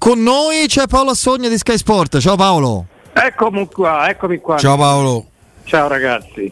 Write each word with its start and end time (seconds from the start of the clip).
Con 0.00 0.22
noi 0.22 0.64
c'è 0.66 0.86
Paolo 0.86 1.10
Assogna 1.10 1.50
di 1.50 1.58
Sky 1.58 1.76
Sport. 1.76 2.20
Ciao 2.20 2.34
Paolo. 2.34 2.86
Eccomi 3.12 3.66
qua, 3.66 4.08
eccomi 4.08 4.38
qua. 4.38 4.56
Ciao 4.56 4.78
Paolo. 4.78 5.26
Ciao 5.64 5.88
ragazzi. 5.88 6.50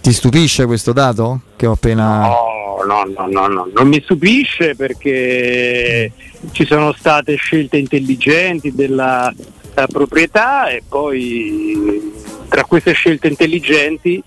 Ti 0.00 0.12
stupisce 0.12 0.66
questo 0.66 0.92
dato 0.92 1.42
che 1.54 1.66
ho 1.66 1.72
appena... 1.74 2.26
No, 2.26 2.82
no, 2.84 3.04
no, 3.04 3.26
no, 3.28 3.46
no. 3.46 3.68
non 3.72 3.86
mi 3.86 4.00
stupisce 4.02 4.74
perché 4.74 6.10
ci 6.50 6.66
sono 6.66 6.92
state 6.92 7.36
scelte 7.36 7.76
intelligenti 7.76 8.74
della, 8.74 9.32
della 9.72 9.86
proprietà 9.86 10.68
e 10.70 10.82
poi 10.86 12.12
tra 12.48 12.64
queste 12.64 12.90
scelte 12.90 13.28
intelligenti 13.28 14.20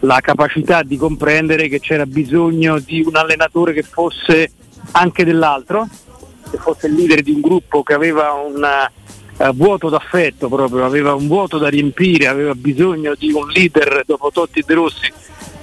la 0.00 0.20
capacità 0.20 0.84
di 0.84 0.96
comprendere 0.96 1.66
che 1.66 1.80
c'era 1.80 2.06
bisogno 2.06 2.78
di 2.78 3.02
un 3.04 3.16
allenatore 3.16 3.72
che 3.72 3.82
fosse 3.82 4.52
anche 4.92 5.24
dell'altro, 5.24 5.88
che 6.54 6.60
fosse 6.60 6.86
il 6.86 6.94
leader 6.94 7.22
di 7.22 7.32
un 7.32 7.40
gruppo 7.40 7.82
che 7.82 7.94
aveva 7.94 8.32
un 8.32 8.64
uh, 9.36 9.52
vuoto 9.54 9.88
d'affetto 9.88 10.48
proprio, 10.48 10.84
aveva 10.84 11.14
un 11.14 11.26
vuoto 11.26 11.58
da 11.58 11.68
riempire, 11.68 12.28
aveva 12.28 12.54
bisogno 12.54 13.14
di 13.18 13.32
un 13.32 13.48
leader 13.48 14.04
dopo 14.06 14.30
Totti 14.30 14.60
e 14.60 14.64
De 14.64 14.74
Rossi, 14.74 15.12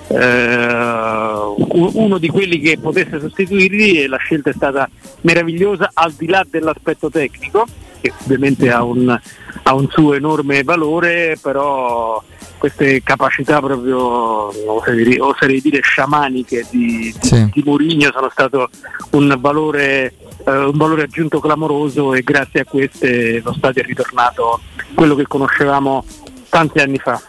uh, 0.07 1.55
uno 1.93 2.17
di 2.17 2.27
quelli 2.27 2.59
che 2.59 2.77
potesse 2.77 3.19
sostituirli 3.19 4.01
e 4.01 4.07
la 4.07 4.17
scelta 4.17 4.49
è 4.49 4.53
stata 4.53 4.89
meravigliosa 5.21 5.91
al 5.93 6.11
di 6.11 6.27
là 6.27 6.45
dell'aspetto 6.49 7.09
tecnico, 7.09 7.65
che 8.01 8.11
ovviamente 8.23 8.69
ha 8.69 8.83
un, 8.83 9.17
ha 9.63 9.73
un 9.73 9.87
suo 9.89 10.13
enorme 10.13 10.63
valore, 10.63 11.37
però 11.41 12.21
queste 12.57 13.01
capacità 13.01 13.59
proprio 13.59 14.51
oserei, 14.71 15.17
oserei 15.19 15.61
dire 15.61 15.81
sciamaniche 15.81 16.67
di, 16.69 17.11
Sì. 17.19 17.49
di 17.51 17.63
Mourinho 17.65 18.11
sono 18.13 18.29
stato 18.29 18.69
un 19.11 19.35
valore, 19.39 20.13
eh, 20.45 20.51
un 20.51 20.77
valore 20.77 21.03
aggiunto 21.03 21.39
clamoroso 21.39 22.13
e 22.13 22.21
grazie 22.21 22.61
a 22.61 22.65
queste 22.65 23.41
lo 23.43 23.53
stadio 23.53 23.81
è 23.81 23.85
ritornato 23.85 24.61
quello 24.93 25.15
che 25.15 25.27
conoscevamo 25.27 26.05
tanti 26.49 26.79
anni 26.79 26.97
fa. 26.97 27.21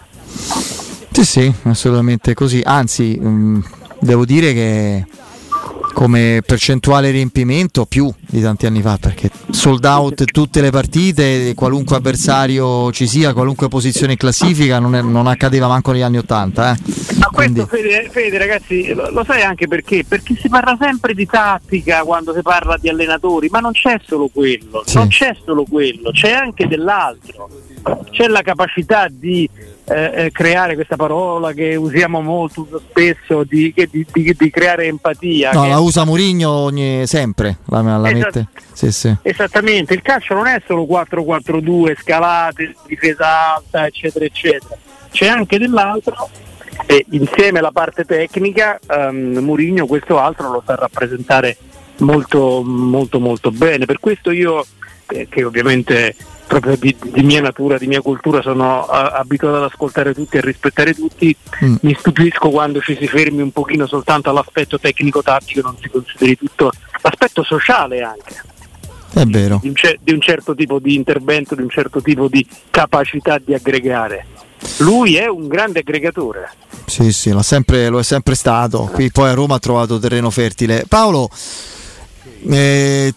Sì, 1.10 1.24
sì, 1.24 1.55
assolutamente 1.64 2.34
così. 2.34 2.62
Anzi, 2.64 3.18
mh, 3.18 3.64
devo 4.00 4.24
dire 4.24 4.52
che 4.52 5.06
come 5.92 6.42
percentuale 6.44 7.10
riempimento 7.10 7.86
più 7.86 8.12
di 8.20 8.40
tanti 8.40 8.66
anni 8.66 8.83
fa, 8.83 8.96
perché 8.98 9.30
sold 9.53 9.84
out 9.84 10.25
tutte 10.25 10.61
le 10.61 10.70
partite, 10.70 11.53
qualunque 11.55 11.97
avversario 11.97 12.91
ci 12.91 13.06
sia, 13.06 13.33
qualunque 13.33 13.69
posizione 13.69 14.12
in 14.12 14.19
classifica, 14.19 14.78
non, 14.78 14.95
è- 14.97 15.03
non 15.03 15.27
accadeva 15.27 15.69
manco 15.69 15.92
negli 15.92 16.03
anni 16.03 16.19
Ottanta. 16.19 16.72
Eh. 16.75 16.78
Ma 17.19 17.27
Quindi- 17.27 17.61
questo 17.64 17.77
Fede, 17.77 18.08
Fede, 18.11 18.39
ragazzi 18.39 18.92
lo, 18.95 19.11
lo 19.11 19.25
sai 19.25 19.42
anche 19.42 19.69
perché? 19.69 20.05
Perché 20.06 20.36
si 20.41 20.48
parla 20.48 20.77
sempre 20.80 21.14
di 21.14 21.27
tattica 21.27 22.03
quando 22.03 22.33
si 22.34 22.42
parla 22.42 22.77
di 22.78 22.89
allenatori, 22.89 23.48
ma 23.50 23.61
non 23.61 23.73
c'è 23.73 24.00
solo 24.05 24.28
quello, 24.28 24.83
Sì. 24.84 24.97
non 24.97 25.08
c'è 25.08 25.36
solo 25.45 25.64
quello, 25.64 26.11
c'è 26.11 26.33
anche 26.33 26.67
dell'altro. 26.67 27.48
C'è 28.11 28.27
la 28.28 28.42
capacità 28.42 29.08
di 29.11 29.48
eh, 29.84 30.12
eh, 30.14 30.30
creare 30.30 30.75
questa 30.75 30.97
parola 30.97 31.52
che 31.52 31.75
usiamo 31.75 32.20
molto 32.20 32.66
spesso, 32.89 33.42
di, 33.45 33.73
di- 33.74 34.07
di- 34.12 34.34
di 34.39 34.51
creare 34.51 34.86
empatia. 34.86 35.51
No, 35.52 35.67
la 35.67 35.79
usa 35.80 36.05
Mourinho 36.05 36.51
ogni- 36.51 37.07
sempre, 37.07 37.58
la, 37.67 37.80
la 37.80 38.12
mette. 38.12 38.46
Sì, 38.73 38.92
sì. 38.92 39.14
Esattamente, 39.23 39.95
il 39.95 40.02
calcio 40.02 40.34
non 40.34 40.46
è 40.46 40.62
solo 40.67 40.84
4-4-2, 40.84 41.96
scalate, 42.01 42.74
difesa 42.86 43.55
alta, 43.57 43.86
eccetera, 43.86 44.24
eccetera. 44.24 44.77
C'è 45.11 45.27
anche 45.27 45.58
dell'altro 45.58 46.28
e 46.86 47.05
insieme 47.11 47.58
alla 47.58 47.70
parte 47.73 48.05
tecnica 48.05 48.78
um, 48.89 49.39
Mourinho 49.39 49.86
questo 49.86 50.18
altro 50.18 50.51
lo 50.51 50.62
sa 50.64 50.74
rappresentare 50.74 51.57
molto, 51.98 52.62
molto, 52.64 53.20
molto 53.20 53.51
bene. 53.51 53.84
Per 53.84 53.98
questo 54.01 54.30
io, 54.30 54.64
eh, 55.08 55.27
che 55.28 55.45
ovviamente 55.45 56.14
proprio 56.52 56.77
di, 56.77 56.95
di 57.13 57.23
mia 57.23 57.40
natura, 57.40 57.79
di 57.79 57.86
mia 57.86 58.02
cultura, 58.02 58.42
sono 58.42 58.85
eh, 58.85 59.11
abituato 59.14 59.57
ad 59.57 59.63
ascoltare 59.70 60.13
tutti 60.13 60.36
e 60.36 60.40
a 60.40 60.42
rispettare 60.42 60.92
tutti, 60.95 61.35
Mm. 61.64 61.77
mi 61.83 61.95
stupisco 61.96 62.48
quando 62.51 62.80
ci 62.80 62.96
si 62.98 63.07
fermi 63.07 63.40
un 63.40 63.52
pochino 63.52 63.86
soltanto 63.86 64.30
all'aspetto 64.30 64.80
tecnico-tattico 64.80 65.61
e 65.61 65.63
non 65.63 65.77
si 65.80 65.89
consideri 65.89 66.36
tutto 66.36 66.73
l'aspetto 67.02 67.45
sociale 67.45 68.02
anche 68.02 68.42
È 69.13 69.24
vero. 69.24 69.58
di 69.63 69.68
un, 69.68 69.74
cer- 69.77 69.98
di 70.02 70.13
un 70.13 70.20
certo 70.20 70.55
tipo 70.55 70.79
di 70.80 70.95
intervento, 70.95 71.55
di 71.55 71.63
un 71.63 71.68
certo 71.70 72.01
tipo 72.02 72.27
di 72.29 72.45
capacità 72.70 73.39
di 73.39 73.55
aggregare. 73.55 74.27
Lui 74.79 75.17
è 75.17 75.29
un 75.29 75.46
grande 75.46 75.80
aggregatore. 75.80 76.51
Sì, 76.86 77.13
sì, 77.13 77.33
sempre- 77.42 77.89
lo 77.89 78.01
è 78.01 78.02
sempre 78.05 78.34
stato. 78.34 78.90
Qui 78.92 79.11
poi 79.13 79.29
a 79.29 79.34
Roma 79.34 79.57
ha 79.57 79.58
trovato 79.61 79.98
terreno 80.01 80.30
fertile. 80.30 80.84
Paolo, 80.89 81.29
eh, 82.51 83.14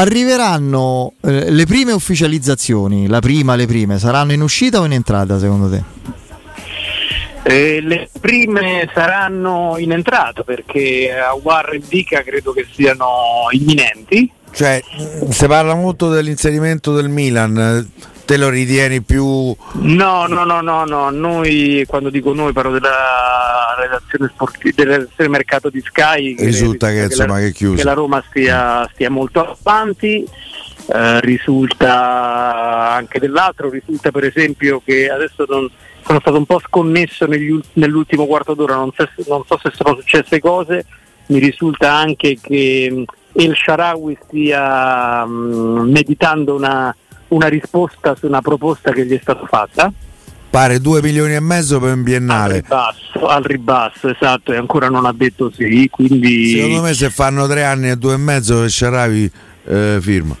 arriveranno 0.00 1.14
eh, 1.22 1.50
le 1.50 1.66
prime 1.66 1.92
ufficializzazioni, 1.92 3.08
la 3.08 3.20
prima, 3.20 3.56
le 3.56 3.66
prime, 3.66 3.98
saranno 3.98 4.32
in 4.32 4.42
uscita 4.42 4.80
o 4.80 4.84
in 4.84 4.92
entrata 4.92 5.38
secondo 5.38 5.68
te? 5.68 5.82
Eh, 7.42 7.80
le 7.80 8.08
prime 8.20 8.88
saranno 8.92 9.76
in 9.78 9.92
entrata 9.92 10.42
perché 10.42 11.12
a 11.12 11.34
Warren 11.34 11.82
Dica 11.88 12.22
credo 12.22 12.52
che 12.52 12.66
siano 12.70 13.46
imminenti. 13.50 14.30
Cioè, 14.50 14.82
si 15.30 15.46
parla 15.46 15.74
molto 15.74 16.10
dell'inserimento 16.10 16.94
del 16.94 17.08
Milan, 17.08 17.90
te 18.28 18.36
lo 18.36 18.50
ritieni 18.50 19.00
più... 19.00 19.24
No, 19.24 20.26
no, 20.26 20.44
no, 20.44 20.60
no, 20.60 20.84
no, 20.84 21.08
noi 21.08 21.82
quando 21.88 22.10
dico 22.10 22.34
noi 22.34 22.52
parlo 22.52 22.72
della 22.72 23.74
redazione 23.78 24.30
sportiva, 24.34 24.74
della 24.76 24.96
redazione 24.98 25.30
mercato 25.30 25.70
di 25.70 25.80
Sky. 25.80 26.36
Risulta 26.38 26.90
che, 26.90 27.04
insomma, 27.04 27.40
la, 27.40 27.48
che 27.48 27.72
che 27.74 27.84
la 27.84 27.94
Roma 27.94 28.22
stia, 28.28 28.86
stia 28.92 29.08
molto 29.08 29.56
avanti. 29.58 30.28
Eh, 30.90 31.20
risulta 31.20 32.92
anche 32.92 33.18
dell'altro, 33.18 33.70
risulta 33.70 34.10
per 34.10 34.24
esempio 34.24 34.82
che 34.84 35.10
adesso 35.10 35.46
non, 35.48 35.70
sono 36.04 36.20
stato 36.20 36.36
un 36.36 36.44
po' 36.46 36.60
sconnesso 36.60 37.26
negli 37.26 37.48
ul- 37.50 37.64
nell'ultimo 37.74 38.26
quarto 38.26 38.52
d'ora, 38.54 38.74
non, 38.74 38.90
so 38.94 39.08
se- 39.14 39.24
non 39.26 39.42
so 39.46 39.58
se 39.62 39.70
sono 39.74 39.96
successe 39.96 40.38
cose, 40.38 40.84
mi 41.26 41.38
risulta 41.38 41.94
anche 41.94 42.38
che 42.40 42.90
mh, 42.90 43.04
El 43.40 43.54
Sharawi 43.54 44.18
stia 44.26 45.24
mh, 45.26 45.90
meditando 45.90 46.54
una, 46.54 46.94
una 47.28 47.48
risposta 47.48 48.14
su 48.16 48.26
una 48.26 48.40
proposta 48.40 48.92
che 48.92 49.04
gli 49.06 49.16
è 49.16 49.18
stata 49.20 49.46
fatta. 49.46 49.92
Pare 50.50 50.80
2 50.80 51.02
milioni 51.02 51.34
e 51.34 51.40
mezzo 51.40 51.78
per 51.78 51.92
un 51.92 51.98
Al 51.98 52.02
biennale. 52.04 52.54
ribasso, 52.60 53.26
al 53.26 53.42
ribasso, 53.42 54.08
esatto, 54.08 54.52
e 54.52 54.56
ancora 54.56 54.88
non 54.88 55.04
ha 55.04 55.12
detto 55.12 55.50
sì, 55.54 55.88
quindi 55.90 56.46
Secondo 56.48 56.82
me 56.82 56.94
se 56.94 57.10
fanno 57.10 57.46
tre 57.46 57.64
anni 57.64 57.90
e 57.90 57.96
due 57.96 58.14
e 58.14 58.16
mezzo 58.16 58.66
Sharawi 58.66 59.30
eh, 59.66 59.98
firma. 60.00 60.34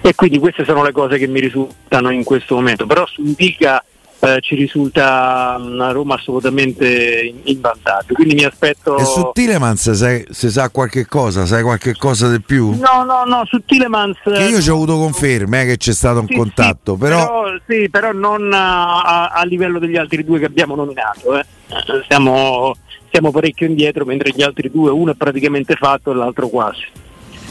e 0.00 0.14
quindi 0.14 0.38
queste 0.38 0.64
sono 0.64 0.82
le 0.84 0.92
cose 0.92 1.18
che 1.18 1.26
mi 1.26 1.40
risultano 1.40 2.10
in 2.10 2.22
questo 2.24 2.54
momento, 2.54 2.86
però 2.86 3.04
su 3.06 3.22
Indica 3.22 3.84
eh, 4.24 4.38
ci 4.40 4.54
risulta 4.54 5.56
una 5.58 5.90
Roma 5.90 6.14
assolutamente 6.14 7.22
in, 7.22 7.40
in 7.42 7.60
vantaggio, 7.60 8.14
quindi 8.14 8.34
mi 8.34 8.44
aspetto... 8.44 8.96
E 8.96 9.04
su 9.04 9.30
Tilemans 9.32 9.90
se 9.90 10.50
sa 10.50 10.68
qualche 10.70 11.06
cosa, 11.06 11.44
sai 11.44 11.62
qualche 11.64 11.94
cosa 11.96 12.30
di 12.30 12.40
più? 12.40 12.70
No, 12.78 13.02
no, 13.04 13.24
no, 13.24 13.42
su 13.46 13.64
Tilemans... 13.64 14.18
Che 14.22 14.44
io 14.44 14.60
ci 14.60 14.70
ho 14.70 14.74
avuto 14.74 14.96
conferme 14.96 15.62
eh, 15.62 15.66
che 15.66 15.76
c'è 15.76 15.92
stato 15.92 16.20
un 16.20 16.28
Sì, 16.28 16.36
contatto, 16.36 16.92
sì, 16.94 16.98
però... 17.00 17.44
sì, 17.66 17.88
però 17.90 18.12
non 18.12 18.52
a, 18.52 19.00
a- 19.02 19.28
a 19.30 19.42
livello 19.44 19.80
degli 19.80 19.96
altri 19.96 20.24
due 20.24 20.38
che 20.38 20.44
abbiamo 20.46 20.76
nominato. 20.76 21.36
eh. 21.36 21.40
Eh, 21.40 22.04
Siamo, 22.06 22.76
siamo 23.10 23.32
parecchio 23.32 23.66
indietro, 23.66 24.04
mentre 24.04 24.30
gli 24.32 24.42
altri 24.42 24.70
due, 24.70 24.90
uno 24.90 25.10
è 25.10 25.14
praticamente 25.16 25.74
fatto 25.74 26.12
e 26.12 26.14
l'altro 26.14 26.48
quasi. 26.48 26.84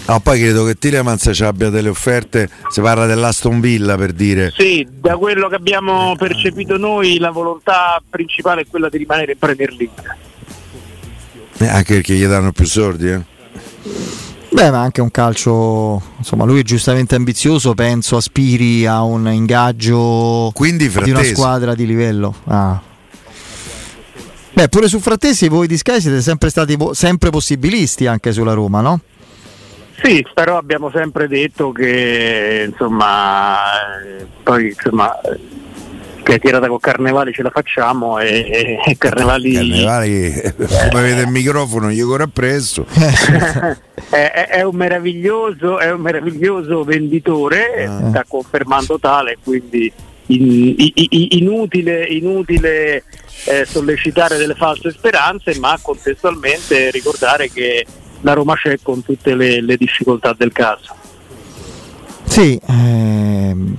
No, 0.07 0.19
poi 0.19 0.39
credo 0.39 0.65
che 0.65 0.75
Tilemans 0.75 1.30
ci 1.31 1.44
abbia 1.44 1.69
delle 1.69 1.89
offerte, 1.89 2.50
si 2.69 2.81
parla 2.81 3.06
dell'Aston 3.06 3.62
Villa 3.62 3.95
per 3.95 4.12
dire. 4.12 4.51
Sì, 4.57 4.86
da 5.00 5.15
quello 5.15 5.48
che 5.48 5.56
abbiamo 5.56 6.15
percepito 6.18 6.77
noi, 6.77 7.18
la 7.18 7.31
volontà 7.31 8.01
principale 8.09 8.62
è 8.62 8.65
quella 8.68 8.89
di 8.89 8.98
rimanere 8.98 9.33
in 9.33 9.38
Premier 9.38 9.71
League. 9.71 10.18
Eh, 11.57 11.68
anche 11.68 11.95
perché 11.95 12.15
gli 12.15 12.25
danno 12.25 12.51
più 12.51 12.65
soldi, 12.65 13.09
eh. 13.09 13.21
Beh, 14.50 14.69
ma 14.69 14.81
anche 14.81 15.00
un 15.00 15.12
calcio, 15.12 16.01
insomma, 16.18 16.44
lui 16.44 16.59
è 16.59 16.63
giustamente 16.63 17.15
ambizioso, 17.15 17.74
penso 17.74 18.18
aspiri 18.18 18.86
a 18.86 19.01
un 19.01 19.31
ingaggio 19.31 20.51
Quindi 20.53 20.89
di 20.89 21.12
una 21.12 21.24
squadra 21.24 21.74
di 21.74 21.86
livello. 21.86 22.36
Ah. 22.45 22.81
Beh, 24.51 24.68
pure 24.68 24.89
su 24.89 25.00
Frattesi 25.00 25.48
voi 25.48 25.68
di 25.68 25.77
Sky 25.77 26.01
siete 26.01 26.21
sempre 26.21 26.50
stati 26.50 26.77
sempre 26.92 27.30
possibilisti 27.30 28.07
anche 28.07 28.33
sulla 28.33 28.51
Roma, 28.51 28.81
no? 28.81 29.00
Sì, 30.03 30.25
però 30.33 30.57
abbiamo 30.57 30.89
sempre 30.92 31.27
detto 31.27 31.71
che 31.71 32.65
insomma, 32.69 33.57
eh, 34.03 34.25
poi 34.44 34.68
insomma, 34.68 35.15
che 36.24 36.39
tirata 36.39 36.68
con 36.68 36.80
Carnevali 36.80 37.33
ce 37.33 37.44
la 37.44 37.50
facciamo 37.50 38.18
e, 38.19 38.80
e 38.86 38.95
Carnevali, 38.98 39.53
Carnevali 39.53 40.42
come 40.89 41.01
vede 41.03 41.21
il 41.21 41.27
microfono 41.27 41.92
gli 41.92 42.01
corre 42.01 42.24
appresso. 42.24 42.86
è, 44.09 44.48
è- 44.50 44.62
un 44.63 44.75
meraviglioso, 44.75 45.80
è 45.80 45.92
un 45.92 46.01
meraviglioso 46.01 46.83
venditore, 46.83 47.86
Ah. 47.86 48.09
sta 48.09 48.25
confermando 48.27 48.98
tale, 49.00 49.38
quindi 49.44 49.92
in- 50.27 50.74
i- 50.77 50.94
i- 50.95 51.38
inutile, 51.39 52.06
inutile 52.06 53.03
eh, 53.45 53.65
sollecitare 53.65 54.38
delle 54.38 54.53
false 54.56 54.92
speranze, 54.92 55.57
ma 55.59 55.77
contestualmente 55.81 56.92
ricordare 56.92 57.50
che 57.51 57.86
la 58.21 58.33
Roma 58.33 58.56
c'è 58.56 58.79
con 58.81 59.03
tutte 59.03 59.35
le, 59.35 59.62
le 59.62 59.77
difficoltà 59.77 60.33
del 60.38 60.51
caso. 60.51 60.95
Sì, 62.23 62.59
ehm, 62.68 63.75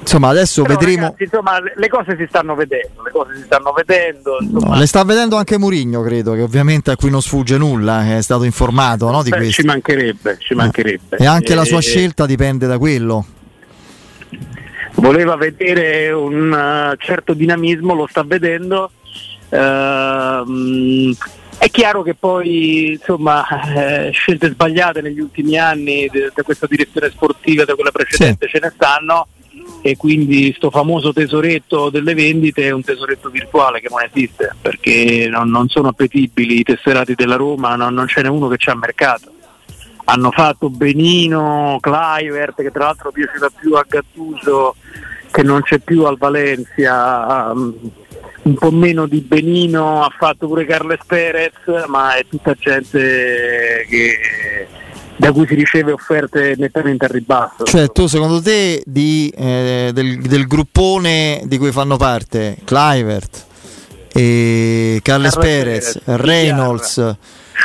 insomma 0.00 0.28
adesso 0.28 0.62
Però, 0.62 0.74
vedremo. 0.78 1.02
ragazzi, 1.06 1.22
insomma, 1.24 1.58
le- 1.60 1.88
cose 1.88 2.16
si 2.16 2.26
stanno 2.28 2.54
vedendo, 2.54 3.02
le 3.02 3.10
cose 3.10 3.34
si 3.36 3.42
stanno 3.44 3.72
vedendo. 3.72 4.36
No, 4.40 4.46
Insomma, 4.58 4.78
le 4.78 4.86
sta 4.86 5.02
vedendo 5.04 5.36
anche 5.36 5.58
Murigno, 5.58 6.02
credo, 6.02 6.34
che 6.34 6.42
ovviamente 6.42 6.90
a 6.92 6.96
cui 6.96 7.10
non 7.10 7.22
sfugge 7.22 7.58
nulla, 7.58 8.02
che 8.04 8.18
è 8.18 8.22
stato 8.22 8.44
informato 8.44 9.10
no, 9.10 9.22
di 9.24 9.30
beh, 9.30 9.36
questo. 9.38 9.60
ci 9.62 9.66
mancherebbe, 9.66 10.36
ci 10.38 10.54
mancherebbe. 10.54 11.16
E 11.16 11.26
anche 11.26 11.54
la 11.56 11.64
sua 11.64 11.78
Eh, 11.78 11.82
scelta 11.82 12.26
dipende 12.26 12.66
da 12.68 12.78
quello. 12.78 13.26
voleva 14.94 15.36
vedere 15.36 16.10
un 16.12 16.52
eh, 16.52 16.96
certo 16.98 17.34
dinamismo, 17.34 17.92
lo 17.94 18.06
sta 18.08 18.22
vedendo. 18.22 18.90
Ehm, 19.48 21.14
è 21.58 21.70
chiaro 21.70 22.02
che 22.02 22.14
poi 22.14 22.92
insomma 22.92 23.44
eh, 24.06 24.10
scelte 24.10 24.50
sbagliate 24.50 25.00
negli 25.00 25.20
ultimi 25.20 25.58
anni 25.58 26.08
da 26.34 26.42
questa 26.42 26.66
direzione 26.66 27.10
sportiva 27.10 27.64
da 27.64 27.74
quella 27.74 27.90
precedente 27.90 28.46
ce 28.46 28.58
ne 28.60 28.72
stanno 28.74 29.28
e 29.82 29.96
quindi 29.96 30.52
sto 30.56 30.70
famoso 30.70 31.12
tesoretto 31.12 31.90
delle 31.90 32.14
vendite 32.14 32.64
è 32.64 32.70
un 32.70 32.82
tesoretto 32.82 33.30
virtuale 33.30 33.80
che 33.80 33.88
non 33.88 34.02
esiste 34.02 34.54
perché 34.60 35.28
non, 35.30 35.48
non 35.48 35.68
sono 35.68 35.88
appetibili 35.88 36.58
i 36.58 36.62
tesserati 36.62 37.14
della 37.14 37.36
Roma, 37.36 37.76
non, 37.76 37.94
non 37.94 38.08
ce 38.08 38.22
n'è 38.22 38.28
uno 38.28 38.48
che 38.48 38.56
c'è 38.56 38.72
a 38.72 38.76
mercato. 38.76 39.32
Hanno 40.08 40.30
fatto 40.30 40.70
Benino, 40.70 41.78
Clivert 41.80 42.62
che 42.62 42.70
tra 42.70 42.84
l'altro 42.84 43.10
piaceva 43.10 43.48
più 43.56 43.74
a 43.74 43.84
Gattuso 43.88 44.76
che 45.30 45.42
non 45.42 45.62
c'è 45.62 45.78
più 45.78 46.04
al 46.04 46.16
Valencia, 46.16 47.50
um, 47.52 47.74
un 48.46 48.54
po' 48.54 48.70
meno 48.70 49.06
di 49.06 49.20
Benino 49.20 50.02
ha 50.02 50.12
fatto 50.16 50.46
pure 50.46 50.64
Carles 50.64 51.00
Perez, 51.04 51.52
ma 51.88 52.14
è 52.14 52.24
tutta 52.28 52.54
gente 52.54 53.84
che, 53.88 54.66
da 55.16 55.32
cui 55.32 55.46
si 55.46 55.54
riceve 55.54 55.92
offerte 55.92 56.54
nettamente 56.56 57.06
a 57.06 57.08
ribasso. 57.08 57.64
Cioè, 57.64 57.90
tu 57.90 58.06
secondo 58.06 58.40
te 58.40 58.82
di, 58.86 59.32
eh, 59.36 59.90
del, 59.92 60.20
del 60.20 60.46
gruppone 60.46 61.42
di 61.44 61.58
cui 61.58 61.72
fanno 61.72 61.96
parte 61.96 62.58
Clivert, 62.64 63.44
e 64.12 65.00
Carles 65.02 65.34
Carles 65.34 65.54
Perez, 65.54 66.00
Perez, 66.04 66.20
Reynolds, 66.20 67.16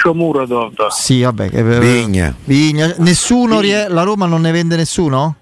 Shomurodov. 0.01 0.87
sì, 0.89 1.21
vabbè, 1.21 1.49
Vigna. 1.79 2.35
Vigna, 2.43 2.93
nessuno, 2.97 3.59
rie- 3.59 3.87
la 3.87 4.01
Roma 4.01 4.25
non 4.25 4.41
ne 4.41 4.51
vende 4.51 4.75
nessuno? 4.75 5.35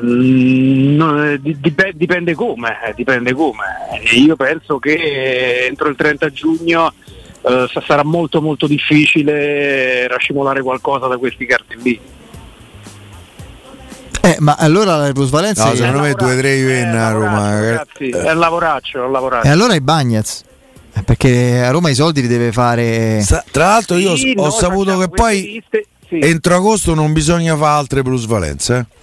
Mm, 0.00 0.94
no, 0.96 1.24
eh, 1.24 1.40
di- 1.40 1.56
dip- 1.60 1.92
dipende 1.94 2.34
come, 2.34 2.76
eh, 2.86 2.92
dipende 2.94 3.32
come. 3.32 3.64
Io 4.12 4.36
penso 4.36 4.78
che 4.78 5.66
entro 5.66 5.88
il 5.88 5.96
30 5.96 6.30
giugno 6.30 6.92
eh, 7.42 7.66
sa- 7.72 7.82
sarà 7.86 8.04
molto 8.04 8.40
molto 8.40 8.66
difficile 8.66 10.06
racimolare 10.08 10.62
qualcosa 10.62 11.06
da 11.08 11.16
questi 11.18 11.46
cartellini. 11.46 12.00
Eh, 14.20 14.36
ma 14.40 14.56
allora 14.58 14.96
la 14.96 15.12
plusvalenza 15.12 15.66
No, 15.68 15.74
secondo 15.74 16.00
me 16.00 16.12
due 16.14 16.34
o 16.34 16.36
tre 16.36 16.58
Eh, 16.58 16.64
venna 16.64 17.06
a 17.06 17.12
Roma. 17.12 17.52
eh. 17.58 17.60
ragazzi, 17.70 18.08
è 18.10 18.32
un 18.32 18.38
lavoraccio, 18.38 18.98
è 18.98 19.04
un 19.06 19.12
lavoraccio. 19.12 19.46
E 19.46 19.50
allora 19.50 19.74
i 19.74 19.80
Bagnets. 19.80 20.44
Perché 21.04 21.62
a 21.62 21.70
Roma 21.70 21.90
i 21.90 21.94
soldi 21.94 22.20
li 22.22 22.26
deve 22.26 22.50
fare. 22.50 23.20
Sa- 23.22 23.44
Tra 23.50 23.66
l'altro 23.66 23.96
io 23.96 24.16
Sì, 24.16 24.34
ho 24.36 24.42
noi 24.42 24.50
saputo 24.50 24.98
che 24.98 25.08
poi 25.08 25.42
liste, 25.42 25.86
sì. 26.08 26.18
entro 26.18 26.56
agosto 26.56 26.94
non 26.94 27.12
bisogna 27.12 27.56
fare 27.56 27.78
altre 27.78 28.02
plusvalenze. 28.02 28.76
eh. 28.76 28.96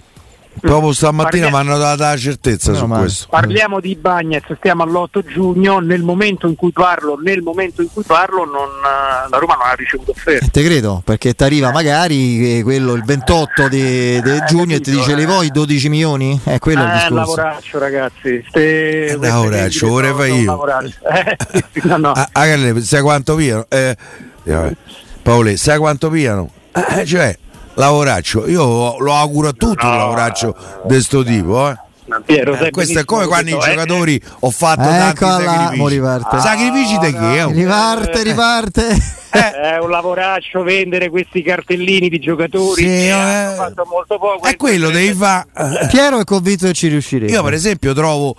Proprio 0.60 0.92
stamattina 0.92 1.48
mi 1.50 1.54
hanno 1.56 1.76
dato 1.78 2.02
la 2.02 2.16
certezza 2.16 2.70
Meno 2.70 2.82
su 2.82 2.88
male. 2.88 3.00
questo. 3.02 3.26
Parliamo 3.30 3.80
di 3.80 3.94
Bagnets, 3.94 4.52
stiamo 4.56 4.82
all'8 4.84 5.24
giugno, 5.26 5.78
nel 5.78 6.02
momento 6.02 6.46
in 6.46 6.54
cui 6.56 6.72
parlo, 6.72 7.18
nel 7.22 7.42
momento 7.42 7.82
in 7.82 7.88
cui 7.92 8.02
parlo 8.04 8.44
non, 8.44 8.68
eh, 8.68 9.28
la 9.28 9.38
Roma 9.38 9.54
non 9.54 9.66
ha 9.68 9.72
ricevuto 9.74 10.12
offerte. 10.12 10.44
Eh, 10.46 10.48
te 10.50 10.62
credo, 10.64 11.02
perché 11.04 11.34
ti 11.34 11.44
arriva 11.44 11.70
magari 11.72 12.58
eh, 12.58 12.62
quello 12.62 12.94
il 12.94 13.04
28 13.04 13.68
di, 13.68 14.20
di 14.22 14.30
Eh, 14.30 14.44
giugno 14.46 14.74
e 14.74 14.80
ti 14.80 14.90
capito, 14.92 15.10
dice 15.12 15.22
eh. 15.22 15.26
vuoi 15.26 15.50
12 15.50 15.88
milioni? 15.88 16.40
Eh, 16.44 16.58
quello 16.58 16.80
è 16.80 16.84
il 16.84 16.90
Eh, 16.90 16.92
discorso. 16.94 17.14
lavoraccio 17.36 17.78
ragazzi, 17.78 18.44
Ste, 18.48 19.04
Eh, 19.06 19.16
lavoraccio, 19.18 19.86
fare 19.94 20.08
sono 20.12 20.24
io. 20.24 20.64
Eh, 21.06 21.64
no, 21.84 21.96
no. 21.98 22.12
Ah, 22.12 22.28
ah, 22.32 22.80
sai 22.80 23.02
quanto 23.02 23.34
piano? 23.36 23.66
Eh, 23.68 23.96
eh. 24.44 24.76
Paolo, 25.22 25.56
sai 25.56 25.78
quanto 25.78 26.08
piano? 26.10 26.50
Eh, 26.72 27.04
cioè, 27.04 27.36
lavoraccio. 27.76 28.48
Io 28.48 28.98
lo 28.98 29.14
auguro 29.14 29.48
a 29.48 29.52
tutti 29.52 29.84
un 29.84 29.92
No, 29.92 29.98
lavoraccio 29.98 30.54
di 30.84 31.00
sto 31.00 31.22
tipo. 31.24 31.70
Eh. 31.70 31.84
Piero, 32.24 32.56
Eh, 32.56 32.70
questo 32.70 33.00
è 33.00 33.04
come 33.04 33.26
quando 33.26 33.50
i 33.50 33.54
questo, 33.54 33.68
eh. 33.68 33.74
giocatori 33.74 34.22
ho 34.40 34.50
fatto 34.50 34.82
tanti 34.82 35.24
Eccola, 35.24 35.38
mo 35.38 35.50
sacrifici. 35.66 35.88
riparte. 35.88 36.38
Sacrifici 36.40 36.98
di 36.98 37.12
chi? 37.12 37.36
eh? 37.36 37.46
Riparte, 37.52 38.22
riparte. 38.22 38.88
È 39.30 39.78
un 39.80 39.90
lavoraccio 39.90 40.62
vendere 40.62 41.10
questi 41.10 41.42
cartellini 41.42 42.08
di 42.08 42.20
giocatori 42.20 42.82
Sì, 42.82 42.88
che 42.88 43.06
eh. 43.08 43.10
hanno 43.10 43.54
fatto 43.56 43.84
molto 43.90 44.18
poco. 44.20 44.46
È 44.46 44.54
quello 44.54 44.90
devi 44.90 45.12
fare. 45.14 45.46
Piero 45.90 46.20
è 46.20 46.24
convinto 46.24 46.66
che 46.66 46.74
ci 46.74 46.86
riusciremo. 46.86 47.30
Io 47.32 47.42
per 47.42 47.54
esempio 47.54 47.92
trovo 47.92 48.36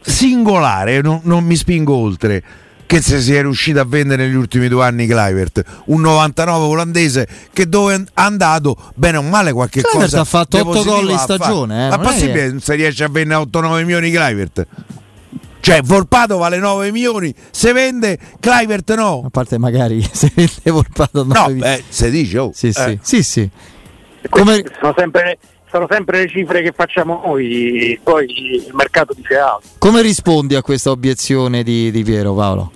singolare, 0.00 1.00
non, 1.00 1.20
non 1.24 1.44
mi 1.44 1.56
spingo 1.56 1.94
oltre, 1.94 2.42
che 2.90 3.00
se 3.00 3.20
si 3.20 3.32
è 3.32 3.40
riuscito 3.40 3.78
a 3.78 3.84
vendere 3.84 4.26
negli 4.26 4.34
ultimi 4.34 4.66
due 4.66 4.84
anni 4.84 5.06
Clivert, 5.06 5.62
un 5.84 6.00
99 6.00 6.64
olandese 6.64 7.28
che 7.52 7.68
dove 7.68 7.94
è 7.94 8.02
andato, 8.14 8.76
bene 8.96 9.18
o 9.18 9.22
male 9.22 9.52
qualche 9.52 9.80
Kluivert 9.80 10.10
cosa 10.10 10.22
ha 10.22 10.24
fatto 10.24 10.56
di 10.56 10.62
otto 10.62 10.72
positivo 10.72 10.96
gol 10.96 11.10
in 11.10 11.18
stagione, 11.18 11.86
eh, 11.86 11.88
Ma 11.88 11.94
non 11.94 12.04
è 12.04 12.08
possibile 12.08 12.58
se 12.58 12.74
riesce 12.74 13.04
a 13.04 13.08
vendere 13.08 13.44
8-9 13.44 13.84
milioni 13.84 14.10
Clivert? 14.10 14.66
Cioè 15.60 15.82
Volpato 15.82 16.36
vale 16.38 16.58
9 16.58 16.90
milioni, 16.90 17.32
se 17.52 17.72
vende 17.72 18.18
Clivert 18.40 18.92
no. 18.96 19.22
A 19.24 19.30
parte 19.30 19.56
magari 19.56 20.02
se 20.10 20.32
vende 20.34 20.60
Volpato 20.64 21.22
No, 21.22 21.32
nove- 21.32 21.54
beh, 21.54 21.84
se 21.88 22.10
dice 22.10 22.38
oh. 22.38 22.50
Sì, 22.52 22.72
sì, 22.72 22.80
eh. 22.80 22.98
sì, 23.00 23.22
sì. 23.22 23.48
Come... 24.28 24.62
Come- 24.62 24.76
Sono, 24.80 24.94
sempre, 24.96 25.38
sono 25.70 25.86
sempre 25.88 26.22
le 26.22 26.28
cifre 26.28 26.60
che 26.60 26.72
facciamo 26.74 27.22
noi, 27.24 28.00
poi 28.02 28.26
il 28.66 28.74
mercato 28.74 29.14
dice 29.14 29.36
altro. 29.36 29.68
Come 29.78 30.02
rispondi 30.02 30.56
a 30.56 30.62
questa 30.62 30.90
obiezione 30.90 31.62
di, 31.62 31.92
di 31.92 32.02
Piero 32.02 32.34
Paolo? 32.34 32.72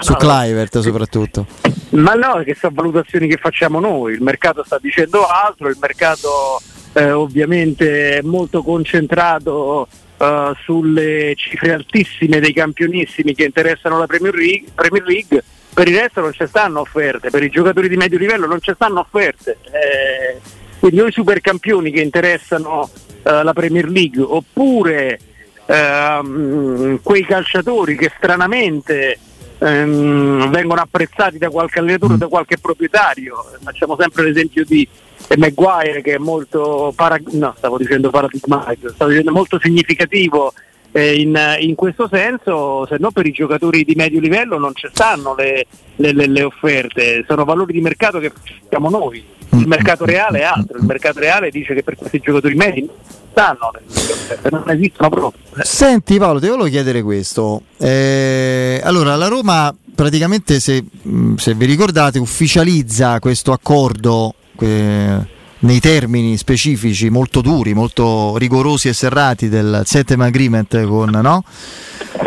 Su 0.00 0.12
No, 0.12 0.18
Clivert 0.18 0.78
soprattutto. 0.78 1.46
Ma 1.90 2.14
no, 2.14 2.42
che 2.44 2.54
sono 2.54 2.74
valutazioni 2.74 3.28
che 3.28 3.36
facciamo 3.36 3.80
noi, 3.80 4.14
il 4.14 4.22
mercato 4.22 4.62
sta 4.64 4.78
dicendo 4.80 5.26
altro, 5.26 5.68
il 5.68 5.76
mercato 5.80 6.60
eh, 6.92 7.10
ovviamente 7.10 8.18
è 8.18 8.20
molto 8.22 8.62
concentrato 8.62 9.88
eh, 10.16 10.52
sulle 10.62 11.34
cifre 11.36 11.72
altissime 11.72 12.40
dei 12.40 12.52
campionissimi 12.52 13.34
che 13.34 13.44
interessano 13.44 13.98
la 13.98 14.06
Premier 14.06 14.34
League, 14.34 14.68
Premier 14.74 15.04
League. 15.04 15.42
per 15.72 15.88
il 15.88 15.98
resto 15.98 16.20
non 16.20 16.32
ci 16.32 16.46
stanno 16.46 16.80
offerte, 16.80 17.30
per 17.30 17.42
i 17.42 17.50
giocatori 17.50 17.88
di 17.88 17.96
medio 17.96 18.18
livello 18.18 18.46
non 18.46 18.60
ci 18.60 18.72
stanno 18.74 19.00
offerte. 19.00 19.58
Eh, 19.70 20.40
quindi 20.78 21.00
o 21.00 21.06
i 21.06 21.12
supercampioni 21.12 21.90
che 21.90 22.00
interessano 22.00 22.88
eh, 23.22 23.42
la 23.42 23.52
Premier 23.52 23.88
League 23.88 24.22
oppure 24.22 25.18
ehm, 25.66 27.00
quei 27.02 27.24
calciatori 27.24 27.96
che 27.96 28.12
stranamente 28.16 29.18
ehm, 29.58 30.50
vengono 30.50 30.80
apprezzati 30.80 31.38
da 31.38 31.50
qualche 31.50 31.78
allenatore 31.78 32.14
o 32.14 32.16
da 32.16 32.28
qualche 32.28 32.58
proprietario. 32.58 33.44
Facciamo 33.62 33.96
sempre 33.98 34.24
l'esempio 34.24 34.64
di 34.64 34.86
Maguire 35.36 36.00
che 36.02 36.14
è 36.14 36.18
molto 36.18 36.92
para- 36.94 37.20
no, 37.32 37.54
stavo 37.56 37.76
dicendo 37.76 38.10
paradigmatico, 38.10 38.90
stavo 38.90 39.10
dicendo 39.10 39.32
molto 39.32 39.58
significativo 39.60 40.52
eh, 40.92 41.20
in, 41.20 41.38
in 41.60 41.74
questo 41.74 42.08
senso, 42.10 42.86
se 42.86 42.96
no 42.98 43.10
per 43.10 43.26
i 43.26 43.32
giocatori 43.32 43.84
di 43.84 43.94
medio 43.94 44.20
livello 44.20 44.58
non 44.58 44.74
ci 44.74 44.88
stanno 44.90 45.34
le, 45.34 45.66
le- 45.96 46.12
le- 46.12 46.42
offerte, 46.42 47.24
sono 47.26 47.44
valori 47.44 47.72
di 47.72 47.80
mercato 47.80 48.18
che 48.18 48.32
facciamo 48.32 48.88
noi. 48.88 49.36
Il 49.50 49.66
mercato 49.66 50.04
reale 50.04 50.40
è 50.40 50.42
altro, 50.42 50.78
il 50.78 50.84
mercato 50.84 51.20
reale 51.20 51.50
dice 51.50 51.74
che 51.74 51.82
per 51.82 51.96
questi 51.96 52.20
giocatori 52.20 52.54
medi 52.54 52.80
non 52.80 52.94
stanno 53.30 53.70
non 54.50 54.64
esistono 54.70 55.08
proprio. 55.08 55.40
Senti 55.62 56.18
Paolo, 56.18 56.40
ti 56.40 56.48
volevo 56.48 56.68
chiedere 56.68 57.02
questo. 57.02 57.62
Eh, 57.78 58.80
allora, 58.82 59.16
la 59.16 59.28
Roma 59.28 59.74
praticamente, 59.94 60.60
se, 60.60 60.84
mh, 61.02 61.34
se 61.34 61.54
vi 61.54 61.66
ricordate, 61.66 62.18
ufficializza 62.18 63.18
questo 63.18 63.52
accordo 63.52 64.34
eh, 64.60 65.18
nei 65.60 65.80
termini 65.80 66.36
specifici 66.36 67.10
molto 67.10 67.40
duri, 67.40 67.74
molto 67.74 68.36
rigorosi 68.36 68.88
e 68.88 68.92
serrati 68.92 69.48
del 69.48 69.82
settlement 69.84 70.32
agreement 70.32 70.84
con, 70.84 71.10
no? 71.10 71.42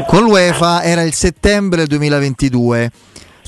con 0.05 0.23
l'UEFA, 0.23 0.83
era 0.83 1.01
il 1.03 1.13
settembre 1.13 1.87
2022. 1.87 2.91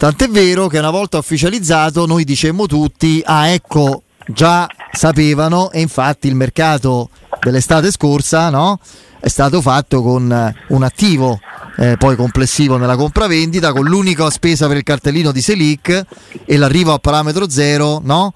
Tant'è 0.04 0.28
vero 0.28 0.68
che 0.68 0.80
una 0.80 0.90
volta 0.90 1.18
ufficializzato 1.18 2.06
noi 2.06 2.26
dicemmo 2.26 2.66
tutti, 2.66 3.22
ah 3.24 3.48
ecco, 3.48 4.04
già 4.28 4.68
sapevano 4.92 5.72
e 5.72 5.80
infatti 5.80 6.28
il 6.28 6.36
mercato 6.36 7.10
dell'estate 7.40 7.90
scorsa 7.90 8.50
no? 8.50 8.82
è 9.22 9.30
stato 9.30 9.62
fatto 9.62 10.02
con 10.02 10.54
un 10.68 10.84
attivo 10.84 11.40
eh, 11.78 11.96
poi 11.96 12.18
complessivo 12.18 12.76
nella 12.76 12.98
compravendita 12.98 13.72
con 13.72 13.86
l'unica 13.86 14.30
spesa 14.30 14.68
per 14.68 14.76
il 14.76 14.84
cartellino 14.84 15.32
di 15.32 15.40
Selic 15.40 16.06
e 16.44 16.58
l'arrivo 16.58 16.92
a 16.92 17.00
parametro 17.00 17.50
zero 17.50 18.02
no? 18.04 18.34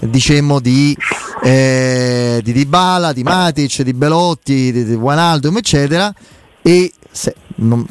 dicemmo 0.00 0.60
di, 0.60 0.94
eh, 1.42 2.42
di 2.44 2.52
Dybala, 2.52 3.14
di 3.14 3.22
Matic, 3.22 3.80
di 3.80 3.94
Belotti, 3.94 4.72
di, 4.72 4.84
di 4.84 4.94
Wijnaldum 4.94 5.56
eccetera 5.56 6.14
e 6.60 6.92
se, 7.10 7.34
non, 7.56 7.86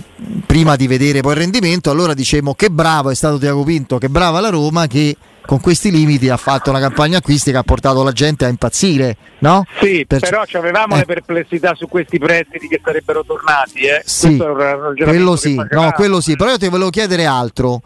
prima 0.45 0.75
di 0.75 0.87
vedere 0.87 1.21
poi 1.21 1.33
il 1.33 1.39
rendimento 1.39 1.89
allora 1.91 2.13
dicemmo 2.13 2.53
che 2.53 2.69
bravo 2.69 3.09
è 3.09 3.15
stato 3.15 3.37
Tiago 3.37 3.63
Pinto, 3.63 3.97
che 3.97 4.09
brava 4.09 4.39
la 4.39 4.49
Roma 4.49 4.87
che 4.87 5.15
con 5.47 5.61
questi 5.61 5.89
limiti 5.91 6.27
ha 6.27 6.37
fatto 6.37 6.69
una 6.69 6.79
campagna 6.79 7.19
acquisti 7.19 7.51
che 7.51 7.57
ha 7.57 7.63
portato 7.63 8.03
la 8.03 8.11
gente 8.11 8.43
a 8.43 8.49
impazzire, 8.49 9.15
no? 9.39 9.65
Sì, 9.79 10.05
per... 10.05 10.19
però 10.19 10.43
avevamo 10.51 10.95
eh. 10.95 10.97
le 10.99 11.05
perplessità 11.05 11.73
su 11.73 11.87
questi 11.87 12.19
prestiti 12.19 12.67
che 12.67 12.81
sarebbero 12.83 13.23
tornati, 13.25 13.79
eh? 13.79 14.01
Sì, 14.03 14.37
quello 14.37 15.37
sì, 15.37 15.55
no, 15.55 15.91
quello 15.95 16.19
sì, 16.19 16.35
però 16.35 16.51
io 16.51 16.57
ti 16.57 16.67
volevo 16.67 16.89
chiedere 16.89 17.25
altro. 17.25 17.81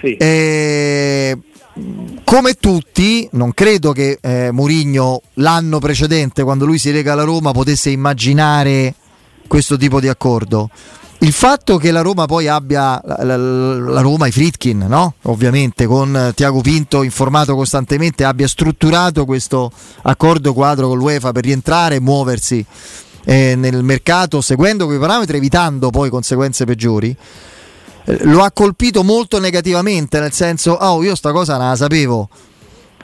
Sì. 0.00 0.16
Eh, 0.16 1.38
come 2.24 2.54
tutti, 2.54 3.28
non 3.32 3.52
credo 3.52 3.92
che 3.92 4.18
eh, 4.22 4.50
Murigno 4.50 5.20
l'anno 5.34 5.78
precedente, 5.78 6.42
quando 6.42 6.64
lui 6.64 6.78
si 6.78 6.90
rega 6.90 7.12
alla 7.12 7.24
Roma, 7.24 7.52
potesse 7.52 7.90
immaginare 7.90 8.94
questo 9.46 9.76
tipo 9.76 10.00
di 10.00 10.08
accordo. 10.08 10.70
Il 11.18 11.32
fatto 11.32 11.78
che 11.78 11.90
la 11.90 12.02
Roma 12.02 12.26
poi 12.26 12.48
abbia 12.48 13.00
la, 13.02 13.22
la, 13.22 13.36
la 13.36 14.00
Roma, 14.02 14.26
i 14.26 14.30
Fritkin, 14.30 14.84
no? 14.86 15.14
ovviamente 15.22 15.86
con 15.86 16.32
Tiago 16.34 16.60
Pinto 16.60 17.02
informato 17.02 17.54
costantemente, 17.54 18.24
abbia 18.24 18.46
strutturato 18.46 19.24
questo 19.24 19.72
accordo 20.02 20.52
quadro 20.52 20.88
con 20.88 20.98
l'UEFA 20.98 21.32
per 21.32 21.44
rientrare 21.44 21.94
e 21.94 22.00
muoversi 22.00 22.66
eh, 23.24 23.54
nel 23.56 23.82
mercato 23.82 24.42
seguendo 24.42 24.84
quei 24.84 24.98
parametri, 24.98 25.38
evitando 25.38 25.88
poi 25.88 26.10
conseguenze 26.10 26.66
peggiori, 26.66 27.16
eh, 28.04 28.24
lo 28.24 28.42
ha 28.42 28.50
colpito 28.52 29.02
molto 29.02 29.40
negativamente, 29.40 30.20
nel 30.20 30.32
senso, 30.32 30.72
oh, 30.72 31.02
io 31.02 31.14
sta 31.14 31.32
cosa 31.32 31.56
non 31.56 31.70
la 31.70 31.76
sapevo, 31.76 32.28